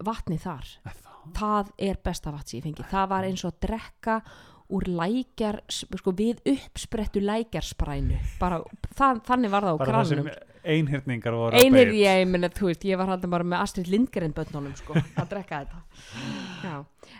[0.03, 0.99] Vatni þar, það,
[1.37, 4.17] það er besta vatn sem ég fengi, það var eins og að drekka
[4.73, 8.19] úr lækjar sko við uppsprettu lækjarsprænu.
[8.41, 8.61] Bara,
[8.95, 10.31] það, þannig var það á bara það sem
[10.63, 11.63] einhyrningar voru að
[11.99, 15.63] ég, meni, þú veist, ég var hann bara með Astrid Lindgren bönnunum sko, að drekka
[15.63, 15.81] þetta.
[16.63, 16.75] Já,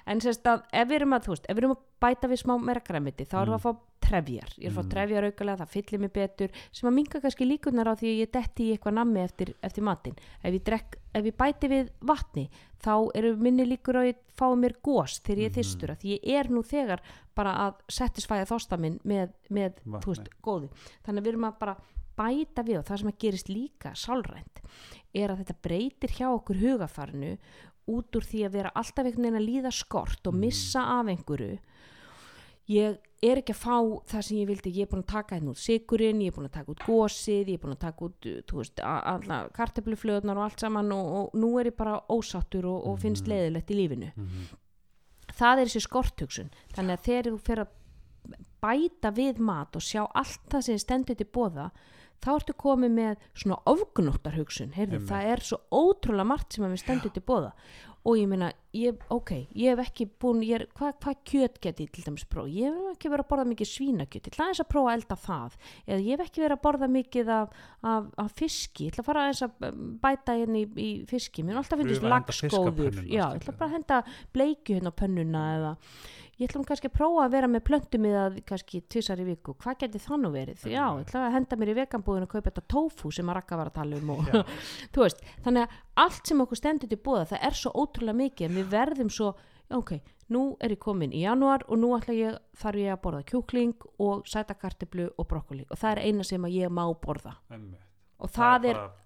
[0.07, 2.41] en sérst að ef við erum að, þú veist, ef við erum að bæta við
[2.43, 3.73] smá meira græmiti, þá erum við að fá
[4.03, 4.49] trefjar.
[4.59, 4.89] Ég er að fá Mm.
[4.91, 8.31] trefjar aukalega, það fyllir mig betur sem að minga kannski líkunar á því að ég
[8.35, 10.17] detti í eitthvað nammi eftir, eftir matinn.
[10.43, 12.49] Ef ég, drekk, ef ég bæti við vatni
[12.83, 15.55] þá eru minni líkur á að ég fái mér gós þegar ég Mhm.
[15.55, 15.99] þyrstur mm.
[16.03, 16.99] því ég er nú þegar
[17.33, 20.69] bara að settisfæða þosta minn með, með þú veist, góðu.
[21.07, 21.77] Þannig að við erum að bara
[22.17, 24.61] bæta við og það sem að gerist líka sálrænt
[25.13, 27.37] er að þetta breytir hjá okkur hugafarnu
[27.87, 30.39] út úr því að vera alltaf einhvern veginn að líða skort og Mm.
[30.39, 31.59] missa af einhverju
[32.69, 33.75] ég er ekki að fá
[34.07, 36.47] það sem ég vildi, ég er búin að taka hérna út sigurinn, ég er búin
[36.47, 40.43] að taka út gósið ég er búin að taka út, þú veist, alla kartöfluflöðunar og
[40.47, 43.31] allt saman og, og nú er ég bara ósáttur og, og finnst Mhm.
[43.33, 44.47] leiðilegt í lífinu Mhm.
[45.35, 47.67] það er þessi skorthugsun þannig að þegar þú fer að
[48.63, 51.71] bæta við mat og sjá allt það sem stendur til bóða
[52.23, 54.75] þá ertu komið með svona ofgnóttarhugsun.
[54.77, 55.09] Heyrðu, Einmitt.
[55.11, 57.51] það er svo ótrúlega margt sem að við stendur til bóða
[58.03, 61.91] og ég meina, ég, ok, ég hef ekki búin ég hvað hva kjöt geti ég
[61.95, 64.27] til dæmis prófa ég hef ekki verið að borða mikið svínakjöt.
[64.27, 65.55] Ég ætla aðeins að prófa að elda það.
[65.85, 67.61] Eða ég hef ekki verið að borða mikið af,
[67.93, 71.45] af, af fiski, ég ætla að fara aðeins að um, bæta hérna í, í fiski.
[71.47, 74.01] Mér er alltaf að lagsgóður fiskapönnuna, já, ég ætla bara að henda
[74.35, 75.73] bleikju hérna á pönnuna eða
[76.43, 79.27] ég ætla nú kannski að prófa að vera með plöntum í það kannski tvisar í
[79.27, 82.33] viku, hvað geti það nú verið já, ég ætla að henda mér í veganbúðin og
[82.33, 84.33] kaupa þetta tofu sem að rakka var að tala um og,
[85.03, 88.59] veist, þannig að allt sem okkur stendur til búða, það er svo ótrúlega mikið en
[88.59, 89.31] við verðum svo,
[89.73, 89.95] ok
[90.33, 94.27] nú er ég komin í janúar og nú ég þarf ég að borða kjúkling og
[94.29, 97.81] sætakartiblu og brokkoli og það er eina sem ég má borða Einmitt.
[98.17, 99.03] og það, er, bara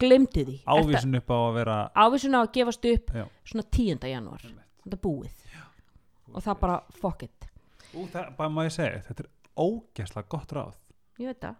[0.00, 3.24] glemdi því ávísun upp á að vera ávísun á að gefast upp Já.
[3.44, 4.08] svona 10.
[4.08, 4.70] janúar Einmitt.
[4.84, 5.43] þetta búið
[6.32, 7.48] og það bara fuck it.
[7.94, 10.76] Ú, það, bara má ég segja, þetta er ógæslega gott ráð.
[11.20, 11.56] Ég veit það,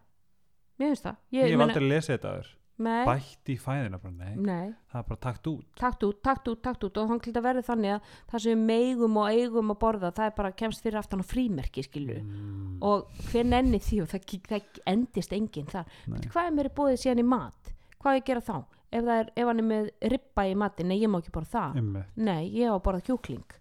[0.81, 1.25] mér finnst það.
[1.37, 5.21] Ég, hef aldrei lesið þetta aður bætt í fæðina bara, nei, nei, það er bara
[5.23, 5.67] takt út.
[5.79, 6.99] Takt út, takt út, takt út.
[6.99, 10.31] Og þannig að verði þannig að það sem við meigum og eigum að borða það
[10.31, 14.39] er bara kemst fyrir aftan á frímerki skilju mm, og hver nenni því og það,
[14.51, 15.99] það endist enginn þar.
[16.27, 17.75] Hvað er mér búið síðan í mat?
[18.03, 18.57] Hvað ég gera þá?
[18.95, 21.79] Ef, er, ef hann er með ribba í mati, nei ég má ekki borða það.
[21.81, 22.19] Einmitt.
[22.19, 23.61] nei ég á að borða kjúkling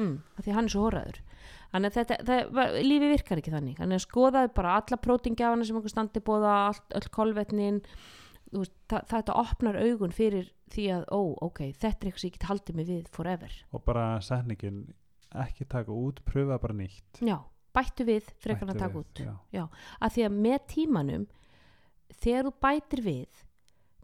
[0.00, 1.20] hmm, af því hann er svo horraður
[1.70, 3.76] þannig að þetta, það, lífi virkar ekki þannig.
[3.78, 7.78] Þannig að skoðaðu bara alla prótingjafana sem okkur standi bóða, allt, öll kolvetnin.
[8.50, 12.30] Þú veist, það, þetta opnar augun fyrir því að, ó, ok, þetta er eitthvað sem
[12.30, 13.54] ég get haldið mig við forever.
[13.70, 14.80] Og bara setningin
[15.44, 17.20] ekki taka út, pröfa bara nýtt.
[17.22, 17.36] Já,
[17.76, 19.22] bættu við frekar en að Bættu taka út.
[19.54, 19.62] já.
[20.02, 21.28] að því að með tímanum
[22.18, 23.44] þegar þú bætir við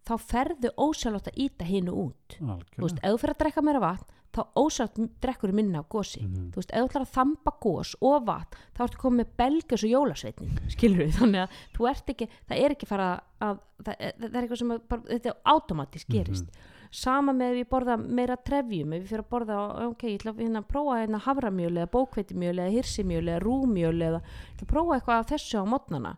[0.07, 2.37] þá ferðu ósjálfátt að íta hinu út.
[2.39, 6.23] Þú veist, ef þú fer að drekka meira vatn þá ósjálfátt drekkur minna af gósi
[6.27, 6.51] Mhm.
[6.53, 9.85] þú veist, ef þú ætlar að þamba gós og vatn þá ertu komið með belgjus
[9.85, 13.09] og jólasveitning skilur við, þannig að þú ert ekki það er ekki fara
[13.41, 16.51] að það, það er eitthvað sem bara, þetta automatist gerist.
[16.91, 19.57] Sama með ég borða meira trefjum ef ég fyrir að borða,
[19.91, 23.99] ok, ég ætla að hérna að prófa hérna havramjöl eða bókveitimjöl eða hirsimjöl eða rúmjöl
[24.07, 26.17] eða ég ætla að prófa eitthvað af þessu á mótnana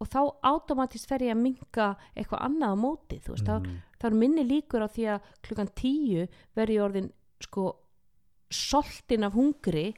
[0.00, 3.64] og þá automatist fer ég að minka eitthvað annað á móti, þú veist, Mhm.
[3.64, 7.10] þá, þá er minni líkur á því að klukkan tíu verði ég orðin
[7.46, 7.68] sko
[8.50, 9.92] soltin af hungri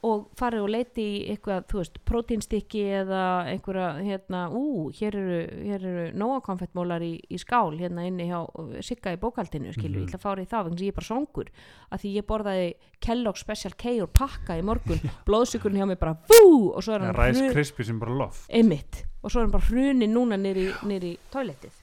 [0.00, 3.18] og farið og leiti í eitthvað, þú veist, prótínstykki eða
[3.50, 8.38] einhverja, hérna, ú, hér eru, hér eru nóakonfettmólar í, í skál, hérna inni hjá
[8.80, 10.06] Sigga í bókaldinu, skilur, Mhm.
[10.06, 11.50] ég ætla að fára í það vegna sem ég er bara songur,
[11.92, 16.16] að því ég borðaði Kellogg Special K úr pakka í morgun blóðsykurinn hjá mig bara
[16.32, 18.48] fú og svo er hann Ræs hrun- krispi sem bara loft.
[18.48, 21.76] Einmitt, og svo er hann bara hruni núna nýri, toilettið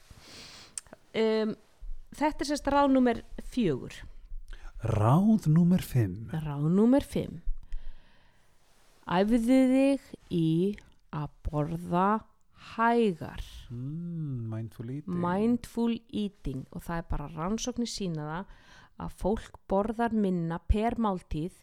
[1.21, 1.55] um,
[2.17, 3.21] þetta er sérst ráð nummer
[3.53, 3.93] fjögur
[4.77, 7.39] Ráð númer 5 Ráð númer 5
[9.07, 9.39] Æfðu
[9.71, 10.77] þig í
[11.15, 12.09] að borða
[12.75, 13.41] hægar.
[13.71, 15.15] Mm, Mindful eating.
[15.23, 16.65] Mindful eating.
[16.75, 18.51] Og það er bara rannsóknir sína það
[19.07, 21.57] að fólk borðar minna per máltíð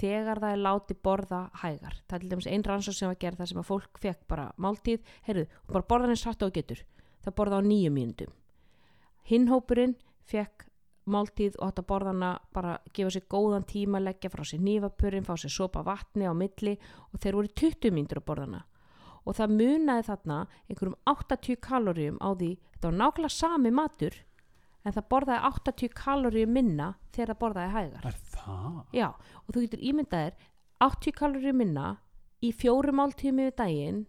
[0.00, 2.00] þegar það er látið borða hægar.
[2.06, 4.48] Það er til dæmis einn rannsókn sem var gerð þar sem að fólk fekk bara
[4.56, 6.80] máltíð, heyrðu, bara borða henni satt og getur,
[7.20, 8.32] það borða á nýju mínútum.
[9.28, 9.98] Hinn hópurinn
[10.30, 10.69] fekk
[11.12, 15.26] máltíð og átt að borða hana bara gefa sér góðan tíma, leggja frá sér nýfapurinn,
[15.26, 16.76] fá sér sopa vatni á milli
[17.12, 18.62] og þeir voru 20 mínútur að borða hana
[19.28, 20.36] og það munaði þarna
[20.70, 24.14] einhverjum 80 kaloríum á því þetta var nákvæmlega sami matur
[24.80, 28.78] en það borðaði 80 kaloríum minna þegar það borðaði hægar Er það?
[28.96, 29.08] já,
[29.44, 30.38] og þú getur ímyndaðir
[30.86, 31.88] 80 kaloríum minna
[32.40, 34.00] í fjórum máltíðum yfir daginn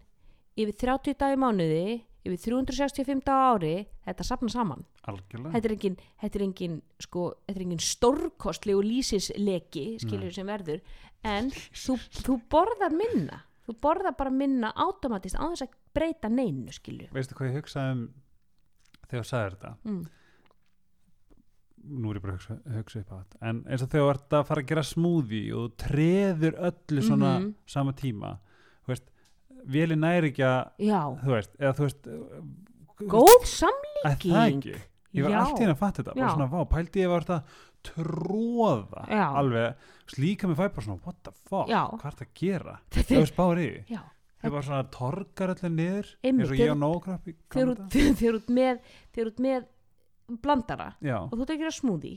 [0.56, 1.84] yfir 30 dagi mánuði
[2.26, 3.74] yfir 365 daga á ári
[4.06, 4.84] þetta sapna saman.
[5.10, 5.52] Algjörlega.
[5.56, 10.82] Þetta er engin, þetta er engin, sko, þetta er engin stórkostlegu lýsisleki skilur sem verður.
[11.24, 13.42] En þú, þú borðar minna.
[13.68, 17.92] Þú borðar bara minna automatist á þess að breyta neinu skilur Veistu hvað ég hugsaði
[17.94, 18.02] um
[19.08, 19.72] þegar þú sagðir þetta?
[19.86, 20.02] Mm.
[22.02, 23.38] nú er ég bara að hugsa, hugsa upp á þetta.
[23.50, 27.32] En eins og þegar þú ert að fara að gera smúði og treður öllu svona
[27.40, 27.54] Mhm.
[27.66, 28.32] sama tíma
[29.68, 30.62] vélin næri ekki að
[31.24, 32.08] þú veist, eða þú veist
[33.12, 34.64] góð að samlíking.
[34.72, 37.26] það ég var allt í henni að fatta þetta bara svona, vá, pældi ég var
[37.28, 37.44] þetta
[37.82, 39.26] tróða Já.
[39.42, 39.86] alveg,
[40.22, 41.82] líka með fæ bara svona what the fuck, Já.
[41.98, 42.76] hvað er þetta að gera?
[42.96, 44.02] Þegar er- því já,
[44.42, 46.90] þau bara svona torgar allir niður Einmitt, eins og ég á
[48.40, 48.82] út með
[49.12, 49.70] þegar út með
[50.42, 52.14] blandara já, og þú tekir að smúði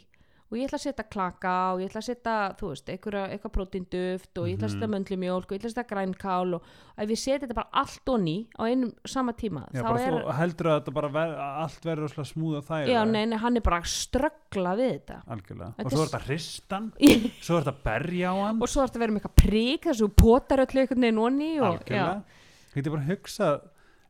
[0.50, 3.52] og ég ætla að setja klaka og ég ætla að setja, þú veist, eitthvað, eitthvað
[3.56, 4.92] prótinduft og ég ætla að setja Mhm.
[4.94, 6.62] möndlumjólk og ég ætla að setja grænkál og
[6.98, 10.34] ef ég setja þetta bara allt onni á einum sama tíma já bara er, þú
[10.38, 13.38] heldur að þetta bara ver, að allt verður svona smúð og þægilega já, nei, nei,
[13.38, 15.18] hann er bara að ströggla við þetta.
[15.26, 16.92] Algjörlega, Þetta og svo er þetta hristan
[17.44, 18.62] svo er þetta berja á hann.
[18.62, 21.00] Og svo er þetta að vera með eitthvað prík þess að þú potar öllu einhvern
[21.08, 23.60] veginn onni og, algjörlega, bara að hugsa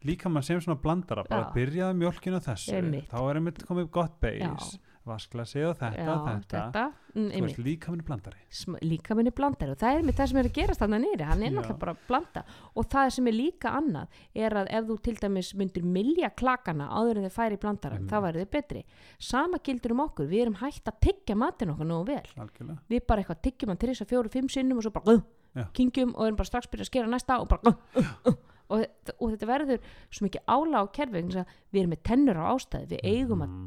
[0.04, 1.52] líka maður sem svona blandara bara Já.
[1.54, 3.04] byrjaði mjölkinu þessu.
[3.08, 4.74] Þá er einmitt komið gott beis
[5.04, 5.10] Já.
[5.12, 6.82] vasklasi og þetta, já, þetta, þetta.
[7.14, 8.38] Mm, þú veist, líka minni blandari.
[8.50, 11.26] Sm- líka minni blandar og það er með það sem er að gerast þarna nýri
[11.28, 12.44] hann er náttúrulega bara að blanda.
[12.74, 16.88] Og það sem er líka annað er að ef þú til dæmis myndir milja klakana
[16.88, 18.10] áður en þið færi í blandaran Einmitt.
[18.10, 18.84] þá væri þið betri.
[19.18, 22.24] Sama gildur um okkur, við erum hægt að tyggja matin okkar nógu vel.
[22.40, 22.78] Algjörlega.
[22.88, 25.68] Við bara eitthvað tyggjum hann til þess að fjóru, fimm sinnum og svo bara uh,
[25.76, 28.34] kingjum og erum bara strax byrja að skera næsta og bara uh, uh, uh,
[28.74, 28.84] og,
[29.20, 29.78] og þetta verður
[30.10, 33.52] svo mikið ála á kerfi að við erum með tennur á ástæði við eigum að
[33.54, 33.64] Mhm.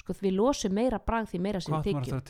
[0.00, 2.20] Sko við losum meira bragð því meira sem við tyggjum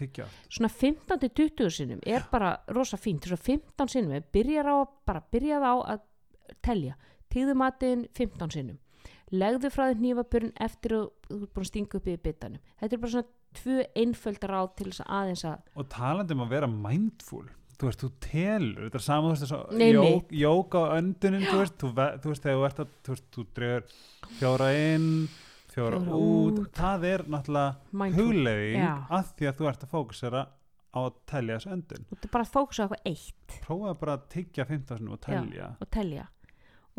[0.49, 5.65] svona 15-20 sinnum er bara rosa fínt, svo 15 sinnum við byrjar á, bara byrjað
[5.65, 6.01] á að
[6.63, 6.95] telja,
[7.33, 8.79] tíðu matinn 15 sinnum,
[9.33, 12.95] legðu frá þér nýfabörn eftir að þú ert búin að stinga upp í bitanum, þetta
[12.99, 16.53] er bara svona tvö einföldar á til þess að aðeins að og talandi um að
[16.57, 17.45] vera mindful
[17.75, 20.99] þú veist, þú telur, þetta er saman þú veist, jóka á
[21.95, 23.89] ve- þú veist, þegar þú ert að þú veist, þú dregur
[24.39, 25.09] fjóra inn
[25.75, 26.61] fjóra, út.
[26.65, 26.69] út.
[26.77, 27.71] það er náttúrulega
[28.79, 28.93] Já.
[29.19, 30.45] að því að þú ert að fókusera
[30.95, 34.17] á að telja þessu öndun þú ert bara að fókusa á eitthvað eitt prófaðu bara
[34.19, 36.27] að tyggja 15 sinni og telja og telja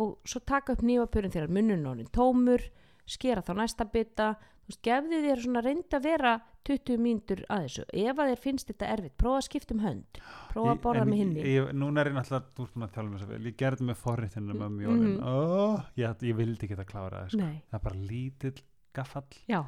[0.04, 2.66] og svo taka upp nýfabörn þegar munnun orðin tómur
[3.08, 4.34] skera þá næsta bita
[4.66, 6.34] þú veist, gefðu þér svona reynd að vera
[6.66, 7.84] 20 mínútur að þessu.
[7.94, 10.20] Ef að þér finnst þetta erfitt, prófa að skipta um hönd.
[10.50, 11.44] Prófa að borða með hinni.
[11.78, 13.42] núna er ég náttúrulega, þú ert búin að þjálfa mig svo vel.
[13.46, 15.16] Ég gerði með forritinu með Mm, mjólin.
[15.16, 15.28] Mhm.
[15.30, 17.50] oh, ég, ég vildi ekki að klára það sko.
[17.70, 18.62] Það er bara lítill
[18.94, 19.38] gaffall.
[19.48, 19.62] Já.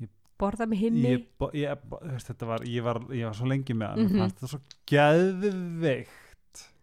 [0.00, 0.08] Ég-
[0.38, 1.02] borða með hinni.
[1.10, 1.50] ég, bo-
[1.90, 4.48] bo- veist, þetta var, ég, var, ég var svo lengi með hann mm fannst það
[4.54, 6.16] svo geðveikt.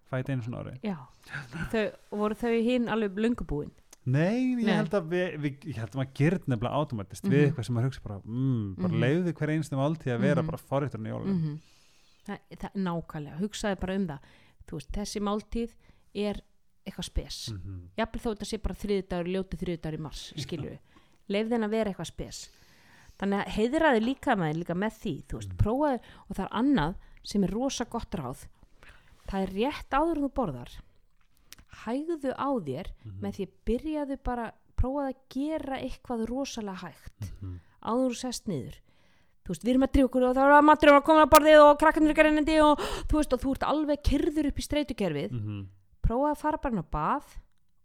[0.07, 0.95] Fæti einu svona ári já,
[1.71, 1.81] þau,
[2.15, 3.71] voru þau hinn alveg löngubúin
[4.07, 7.23] nei, ég held að við, við ég held að maður gerð nefnilega automatist.
[7.27, 7.47] Við Mhm.
[7.51, 9.01] eitthvað sem maður hugsa bara, mm, bara Mhm.
[9.03, 10.45] leiði hver einstu máltíð að vera Mhm.
[10.47, 11.59] bara forriturinn í jólun mm
[12.27, 14.19] það, það er nákvæmlega, hugsaði bara um það.
[14.67, 15.71] Þú veist, þessi máltíð
[16.15, 16.41] er
[16.85, 17.49] eitthvað spes.
[17.51, 17.79] Mm -hmm.
[17.97, 20.77] jafnvel þó þetta sé bara þriðdagur, ljóti þriðdagur í mars skilju
[21.29, 22.49] leif þenn að vera eitthvað spes.
[23.19, 25.57] Þannig að heiðraði líka með líka með því, þú veist, Mm.
[25.57, 25.99] prófaði
[26.29, 28.45] og það er annað sem er rosa gott ráð.
[29.27, 30.69] Það er rétt áður þú borðar
[31.85, 33.19] hægðu á þér Mhm.
[33.21, 37.59] með því að byrjaðu bara prófaði að gera eitthvað rosalega hægt Mhm.
[37.83, 38.75] áður og sest niður
[39.45, 41.31] þú veist, við erum að drífa okkur og þá er að maturinn að koma að
[41.31, 44.67] borðið og krakkarnir er rennandi og þú veist, og þú ert alveg kyrður upp í
[44.67, 45.67] streytukerfið Mhm.
[46.03, 47.23] prófaði að fara bara inn á bað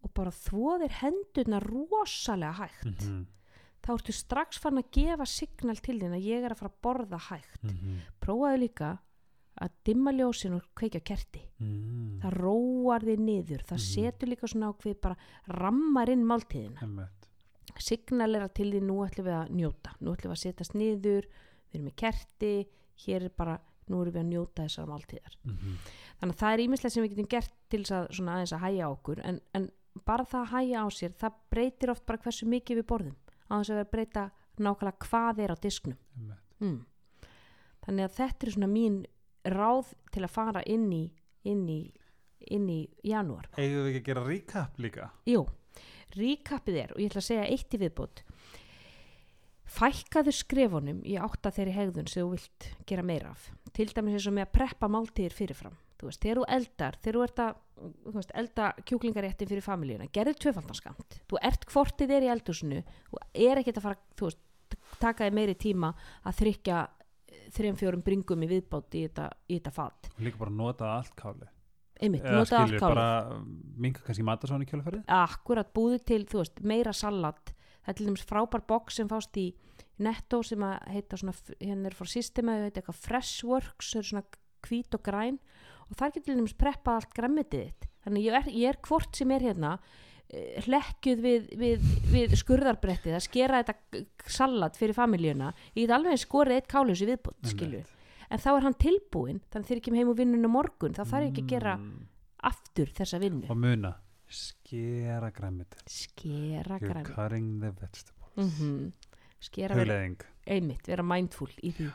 [0.03, 3.26] og bara þvoðir hendurna rosalega hægt Mhm.
[3.82, 6.82] þá ertu strax farin að gefa signal til þín að ég er að fara að
[6.82, 7.99] borða hægt Mhm.
[8.20, 8.99] prófaði líka
[9.61, 12.21] að dimma ljósin og kveikja á kerti Mhm.
[12.23, 13.89] það róar þig niður það Mhm.
[13.93, 15.17] setur líka svona ákveð bara
[15.49, 17.09] rammar inn máltíðina
[17.79, 21.75] signalera til því nú ætlum við að njóta nú ætlum við að setjast niður við
[21.75, 22.67] erum með kerti
[23.07, 25.77] hér er bara, nú erum við að njóta þessar máltíðar Mhm.
[26.21, 28.85] þannig að það er ímislega sem við getum gert til að svona aðeins að hæja
[28.87, 29.71] á okkur en, en
[30.07, 33.17] bara það að hæja á sér það breytir oft bara hversu mikið við borðum
[33.51, 35.97] á þess að vera að breyta nákvæmlega hvað er á disknum
[36.61, 36.85] mm.
[37.87, 39.07] þannig að þetta er svona mín
[39.49, 41.05] ráð til að fara inn í
[41.49, 41.80] inn í,
[42.55, 43.49] inn í janúar.
[43.57, 45.09] Eigum við ekki að gera recap líka?
[45.26, 45.47] Jú,
[46.14, 48.22] ríkapið er og ég ætla að segja eitt í viðbútt
[49.72, 53.49] fækkaðu skrefunum í átta þeirri hegðun sem þú vilt gera meira af.
[53.72, 55.76] Til dæmis eins og með að preppa máltíðir fyrirfram.
[56.01, 60.09] Þú veist, þegar þú eldar, þegar þú ert að þú veist, elda kjúklingaréttin fyrir familíuna
[60.14, 64.43] gerðu tvöfaldanskamt, þú ert hvortið er í eldhúsinu, þú er ekkert að fara þú veist,
[65.01, 65.93] taka þig meiri tíma
[66.26, 66.82] að þrykja
[67.53, 70.13] þrejum fjórum bringum í viðbót í þetta, í þetta fat.
[70.23, 71.49] Líka bara nota allt káli
[72.03, 72.95] einmitt, eða nota allt skilur kálið.
[72.97, 73.41] bara
[73.85, 75.03] minka kannski matasón í kjölfarið?
[75.17, 77.53] Akkurat búið til, þú veist, meira salat.
[77.83, 79.49] Það er til dæmis frábær box sem fást í
[80.03, 84.09] netto sem að heita svona, hérna er frá systema, það heita eitthvað Freshworks, það er
[84.11, 84.25] svona
[84.67, 85.41] hvít og græn.
[85.89, 89.19] Og þar getur til dæmis preppað allt græmmitið þitt, þannig ég er, ég er hvort
[89.19, 89.77] sem er hérna
[90.33, 96.20] eh, hlekkjuð við, við, við skurðarbrettið að skera þetta salat fyrir familjöna ég get alveg
[96.22, 97.83] skorið eitt káljus í viðbútt skilju,
[98.30, 101.22] en þá er hann tilbúinn þannig þegar ég kem heim úr vinnunum morgun þá þarf
[101.26, 102.09] ég ekki að gera Mm.
[102.43, 103.47] aftur þessa vinnu.
[103.51, 103.95] Og muna
[104.33, 108.59] skera græmit skera you're græmmitið cutting the vegetables.
[108.59, 108.93] Mm
[109.43, 110.22] skera vera hugleðing
[110.53, 111.89] einmitt, vera mindful í því.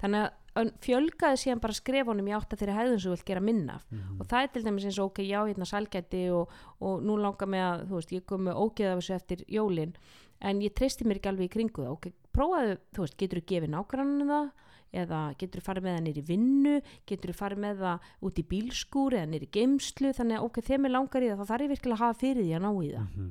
[0.00, 3.74] Þannig að fjölgaði síðan bara skrefunum í átta þeirri hegðun sem þú vilt gera minna
[3.78, 3.84] af.
[3.90, 4.20] Mhm.
[4.20, 7.46] og það er til dæmis eins og ok, já, hérna sælgæti og, og nú langar
[7.46, 9.94] mig að, þú veist, ég kom með ógeð af þessu eftir jólin
[10.40, 13.46] en ég treysti mér ekki alveg í kringu það, ok, prófaðu þú veist, getur þú
[13.46, 14.50] gefið nágranninu það?
[14.90, 16.82] Eða getur þú farið með það nýri vinnu?
[17.06, 20.80] Getur þú farið með það út í bílskúr eða nýri geimslu, þannig að ok, þegar
[20.82, 22.90] mér langar í það þá þarf ég virkilega að hafa fyrir því að ná í
[22.90, 23.06] það.
[23.14, 23.30] Mhm.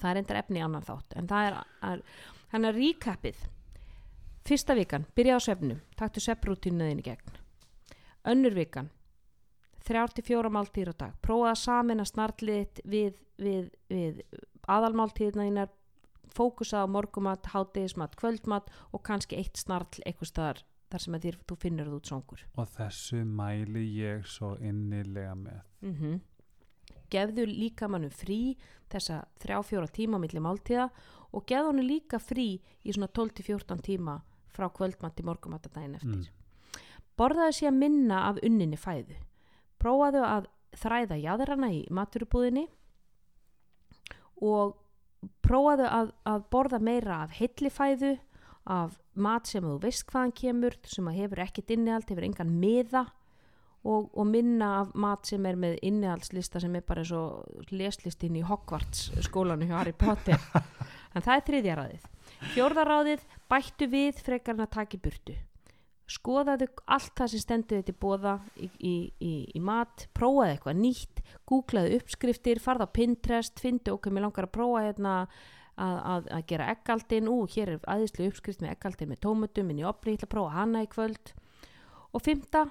[0.00, 2.02] það er endar efni annan þátt en það er, er
[2.52, 3.42] þannig að recapið
[4.48, 7.38] fyrsta vikan, byrja á svefnum taktu svefnrútinu þín í gegn.
[8.28, 8.90] Önnur vikan
[9.86, 11.14] þrjár til fjóra máltíðir á dag.
[11.22, 14.20] Prófa að samina snartliðt við, við, við
[14.70, 15.72] aðalmáltíðina þínar
[16.32, 20.62] fókusa á morgumat, hátegismat, kvöldmat og kannski eitt snarl eitthvað staðar
[20.92, 25.60] þar sem þér, þú finnur það út songur og þessu mæli ég svo innilega með.
[25.80, 26.20] Mm
[27.12, 28.56] gefðu líka mannum frí
[28.92, 30.88] þessa þrjá fjóra tíma milli máltíða
[31.32, 34.18] og gefðu hann líka frí í svona 12-14 tíma
[34.52, 36.30] frá kvöldmatt til morgumattadaginn eftir.
[37.18, 39.16] Borðaðu sé að minna af unninni fæðu.
[39.82, 40.48] Prófaðu að
[40.80, 42.66] þræða jáðrana í maturubúðinni
[44.42, 44.76] og
[45.44, 48.16] prófaðu að, að borða meira af heillifæðu
[48.72, 53.04] af mat sem þú veist hvaðan kemur sem að hefur ekkit innihald, hefur engan miða
[53.82, 58.38] og, og minna af mat sem er með innihaldslista sem er bara eins og leslistin
[58.38, 60.38] í Hogwarts skólanu hjá Harry Potter.
[61.12, 62.04] En það er þriðja ráðið
[62.52, 65.38] fjórðaráðið bættu við frekar en að taka í burtu.
[66.12, 70.80] Skoðaðu allt það sem stendur þetta í bóða í, í, í, í mat prófaðu eitthvað
[70.80, 76.28] nýtt googlaðu uppskriftir, farða á Pinterest findu okkur, mér langar að prófa hérna að, að,
[76.36, 80.12] að gera eggaldin ú, hér er aðeinslu uppskrift með eggaldin með tómutum inn í opni,
[80.12, 81.32] ég ætla að prófa hana í kvöld.
[82.12, 82.66] Og fymta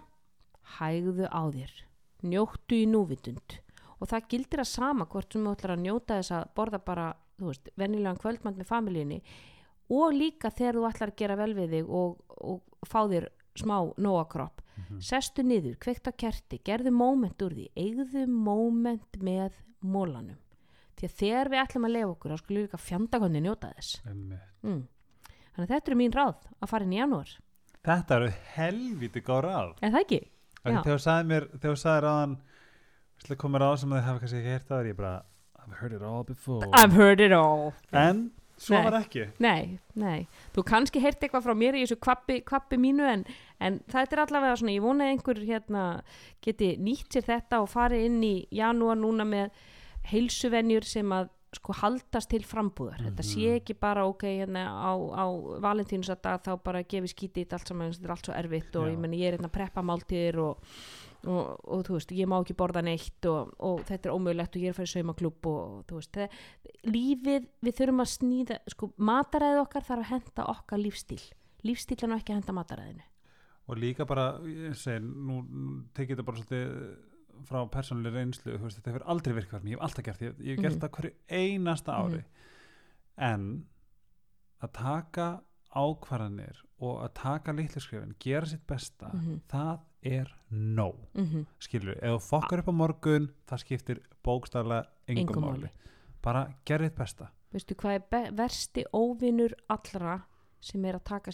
[0.78, 1.74] hægðu á þér.
[2.22, 3.58] Njóttu í núvitund.
[4.02, 7.08] Og það gildir að sama hvort sem þú ætlar að njóta þess að borða bara,
[7.40, 9.20] þú veist, vennilegan kvöldmann með familíunni
[9.92, 13.30] og líka þegar þú ætlar að gera vel við þig og, og fá þér
[13.60, 15.02] smá nóakropp Mhm.
[15.04, 19.52] sestu niður, kveikt á kerti, gerðu móment úr því, eigðu móment með
[19.84, 20.38] mólanum
[20.98, 24.02] því að þegar við ætlum að lefa okkur þá skulum við líka fjandakonni njóta þess.
[24.64, 24.88] Mm.
[25.52, 27.32] þannig að þetta er mín ráð að fara inn í janúar,
[27.84, 29.72] þetta eru helviti góð ráð.
[29.82, 30.22] Er það ekki?
[30.62, 32.36] Þegar þú sagði mér þegar þú sagði ráðan
[33.44, 35.14] komið ráð sem þið hafa kannski ekki heyrt áður ég bara
[35.62, 36.68] I've heard it all before.
[36.74, 37.74] I've heard it all.
[37.94, 38.32] En
[38.62, 38.84] svo Nei.
[38.86, 42.42] var ekki Nei, nei, þú kannski heyrti eitthvað frá mér í þessu kvappi,
[42.78, 43.26] mínu en,
[43.60, 45.86] en þetta er allavega svona, ég vona að einhver hérna
[46.46, 49.50] geti nýtt sér þetta og farið inn í janúar núna með
[50.12, 53.56] heilsuvenjur sem að sko haldast til frambúðar þetta sé Mhm.
[53.60, 55.26] ekki bara ok hérna á, á
[55.60, 58.92] valentínusadag þá bara gefi skítið allt saman, þetta er allt svo erfitt og Já.
[58.94, 60.58] ég meni ég er hérna að preppa máltíðir og,
[61.28, 64.62] og, og þú veist, ég má ekki borða neitt og, og þetta er ómögulegt og
[64.62, 66.40] ég er að fara í saumaklúb og þú veist, það,
[66.88, 71.22] lífið, við þurfum að snýða sko, mataræðið okkar þarf að henda okkar lífstíl
[71.62, 73.04] lífstílan og ekki að henda mataræðinu.
[73.70, 75.36] Og líka bara, ég segi, nú,
[75.94, 76.72] tekið þetta bara svolítið
[77.48, 80.34] frá persónuleg reynslu, þú veist, þetta hefur aldrei virkað mig, ég hef alltaf gert, ég,
[80.42, 80.82] ég hef gert Mhm.
[80.82, 82.24] það hverju einasta ári.
[83.18, 83.46] En
[84.62, 85.28] að taka
[85.76, 89.42] ákvarðanir og að taka litlu skrifin, gera sitt besta Mhm.
[89.50, 91.46] það er nóg mm -hmm.
[91.60, 95.70] skilur, ef þú fokkar upp á morgun það skiptir bókstaflega engum Engu máli
[96.22, 100.22] bara gera þitt besta veistu hvað er be- versti óvinur allra
[100.62, 101.32] sem er að taka,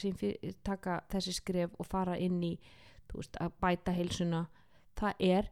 [0.63, 2.57] taka þessi skref og fara inn í
[3.09, 4.47] þú veist, að bæta heilsuna
[4.95, 5.49] það er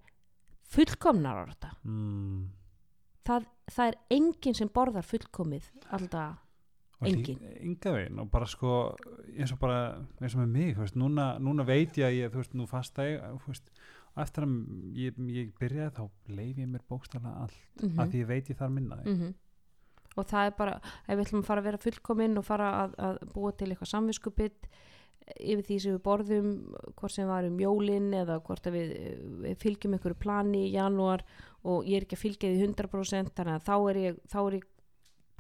[0.64, 2.50] fullkomnar orða mm.
[3.26, 6.38] það, það er enginn sem borðar fullkomið alltaf
[7.02, 7.38] Engin.
[7.40, 8.96] lí- enga veginn og bara sko
[9.36, 9.80] eins og bara
[10.22, 13.04] eins og með mig veist, núna, núna veit ég að ég þú veist, nú fasta
[13.04, 13.70] ég þú veist,
[14.16, 14.54] og eftir að
[14.96, 18.58] ég, ég byrjaði þá leif ég mér bókstaflega allt mm af því ég veit ég
[18.58, 19.34] þarf minna því -hmm.
[20.16, 22.96] og það er bara ef við ætlum að fara að vera fullkominn og fara að,
[22.98, 24.68] að búa til eitthvað samviskupitt
[25.42, 26.50] yfir því sem við borðum
[26.96, 28.94] hvort sem var um jólin eða hvort við,
[29.42, 31.24] við fylgjum einhverju plani í janúar
[31.66, 34.58] og ég er ekki að fylgja því 100% þannig að þá er ég, þá er
[34.60, 34.68] ég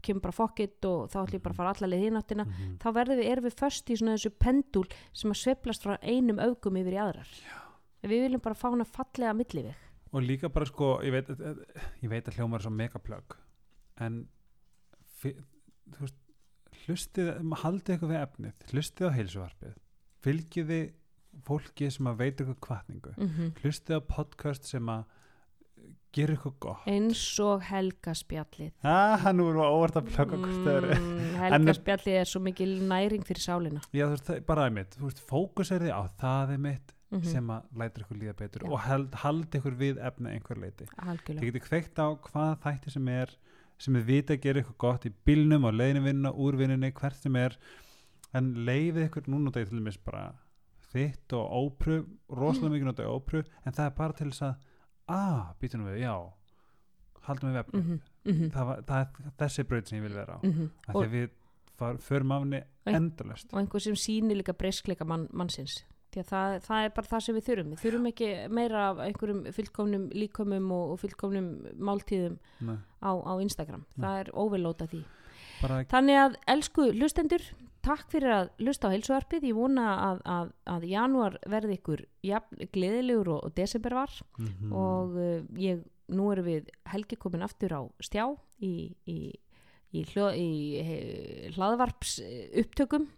[0.07, 2.77] kemur bara fokkitt og þá ætlum ég bara að fara alla leið hináttina Mhm.
[2.81, 6.39] þá verðum við, erum við föst í svona þessu pendul sem að sveiflast frá einum
[6.45, 7.57] öfgum yfir í aðrar Já.
[8.03, 9.75] við viljum bara fá hana fallega milliveg
[10.13, 11.27] og líka bara sko ég veit,
[12.01, 13.35] ég veit að hljómar er svo megaplögg
[13.99, 14.27] en
[15.19, 15.35] fi-
[15.91, 16.21] þú veist
[16.85, 17.29] hlustið,
[17.63, 19.75] haldið ykkur við efnið hlustið á heilsuvarpið
[20.25, 20.79] fylgiði
[21.45, 23.51] fólki sem að veit ykkur kvartningu mm -hmm.
[23.61, 25.03] hlustið á podcast sem að
[26.15, 31.39] gera ykkur gott eins og helgaspjallið ah, nú erum við óvart að plögga mm.
[31.43, 35.87] helgaspjallið er svo mikil næring fyrir sálina já þú veist, bara einmitt veist, fókus er
[35.87, 37.31] þið á það einmitt mm -hmm.
[37.31, 38.71] sem að lætur ykkur líða betur Já.
[38.71, 40.85] og held, haldi ykkur við efni einhver leiti
[41.27, 43.37] þið getur kveikt á hvað þætti sem er
[43.77, 47.15] sem þið vita að gera ykkur gott í bílnum á leiðinu vinnuna, úr vinnunni, hvert
[47.15, 47.57] sem er
[48.33, 50.33] en leiðið ykkur núna til dæmis bara
[50.93, 54.55] þitt og ópröf, rosalega mikið notað ópröf en það er bara til þess að
[55.07, 56.13] að, býtum við, já
[57.25, 57.99] haldum við vefnum mm -hmm.
[58.25, 58.51] Mm -hmm.
[58.53, 60.69] það, var, það er þessi braut sem ég vil vera á Mm -hmm.
[60.87, 61.29] af því að við
[61.77, 66.19] far, förum af henni Ein- endalust og einhver sem sýnir líka breyskleika mann, mannsins því
[66.19, 69.51] að það, það er bara það sem við þurfum við þurfum ekki meira af einhverjum
[69.51, 71.49] fullkomnum líkomum og, og fullkomnum
[71.79, 72.37] máltíðum
[73.03, 74.07] á, á Instagram Nei.
[74.07, 75.03] það er óvelóta því
[75.61, 77.41] bara Þannig að, elsku hlustendur,
[77.85, 79.47] takk fyrir að hlusta á heilsuarpið.
[79.51, 82.05] Ég vona að, að, að janúar verði ykkur
[82.75, 84.13] gleðilegur og, og desember var.
[84.39, 88.27] Mm og uh, ég, nú erum við helgi komin aftur á stjá
[88.61, 89.33] í, í
[89.95, 90.03] í,
[90.35, 93.09] í hlaðvarps eh, upptökum.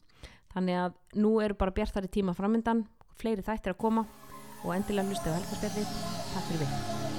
[0.54, 2.86] Þannig að nú eru bara bjartari tíma framöndan
[3.18, 4.08] fleiri þættir að koma.
[4.66, 5.94] Og endilega hlustu á helgarspjallið
[6.34, 7.17] Takk fyrir við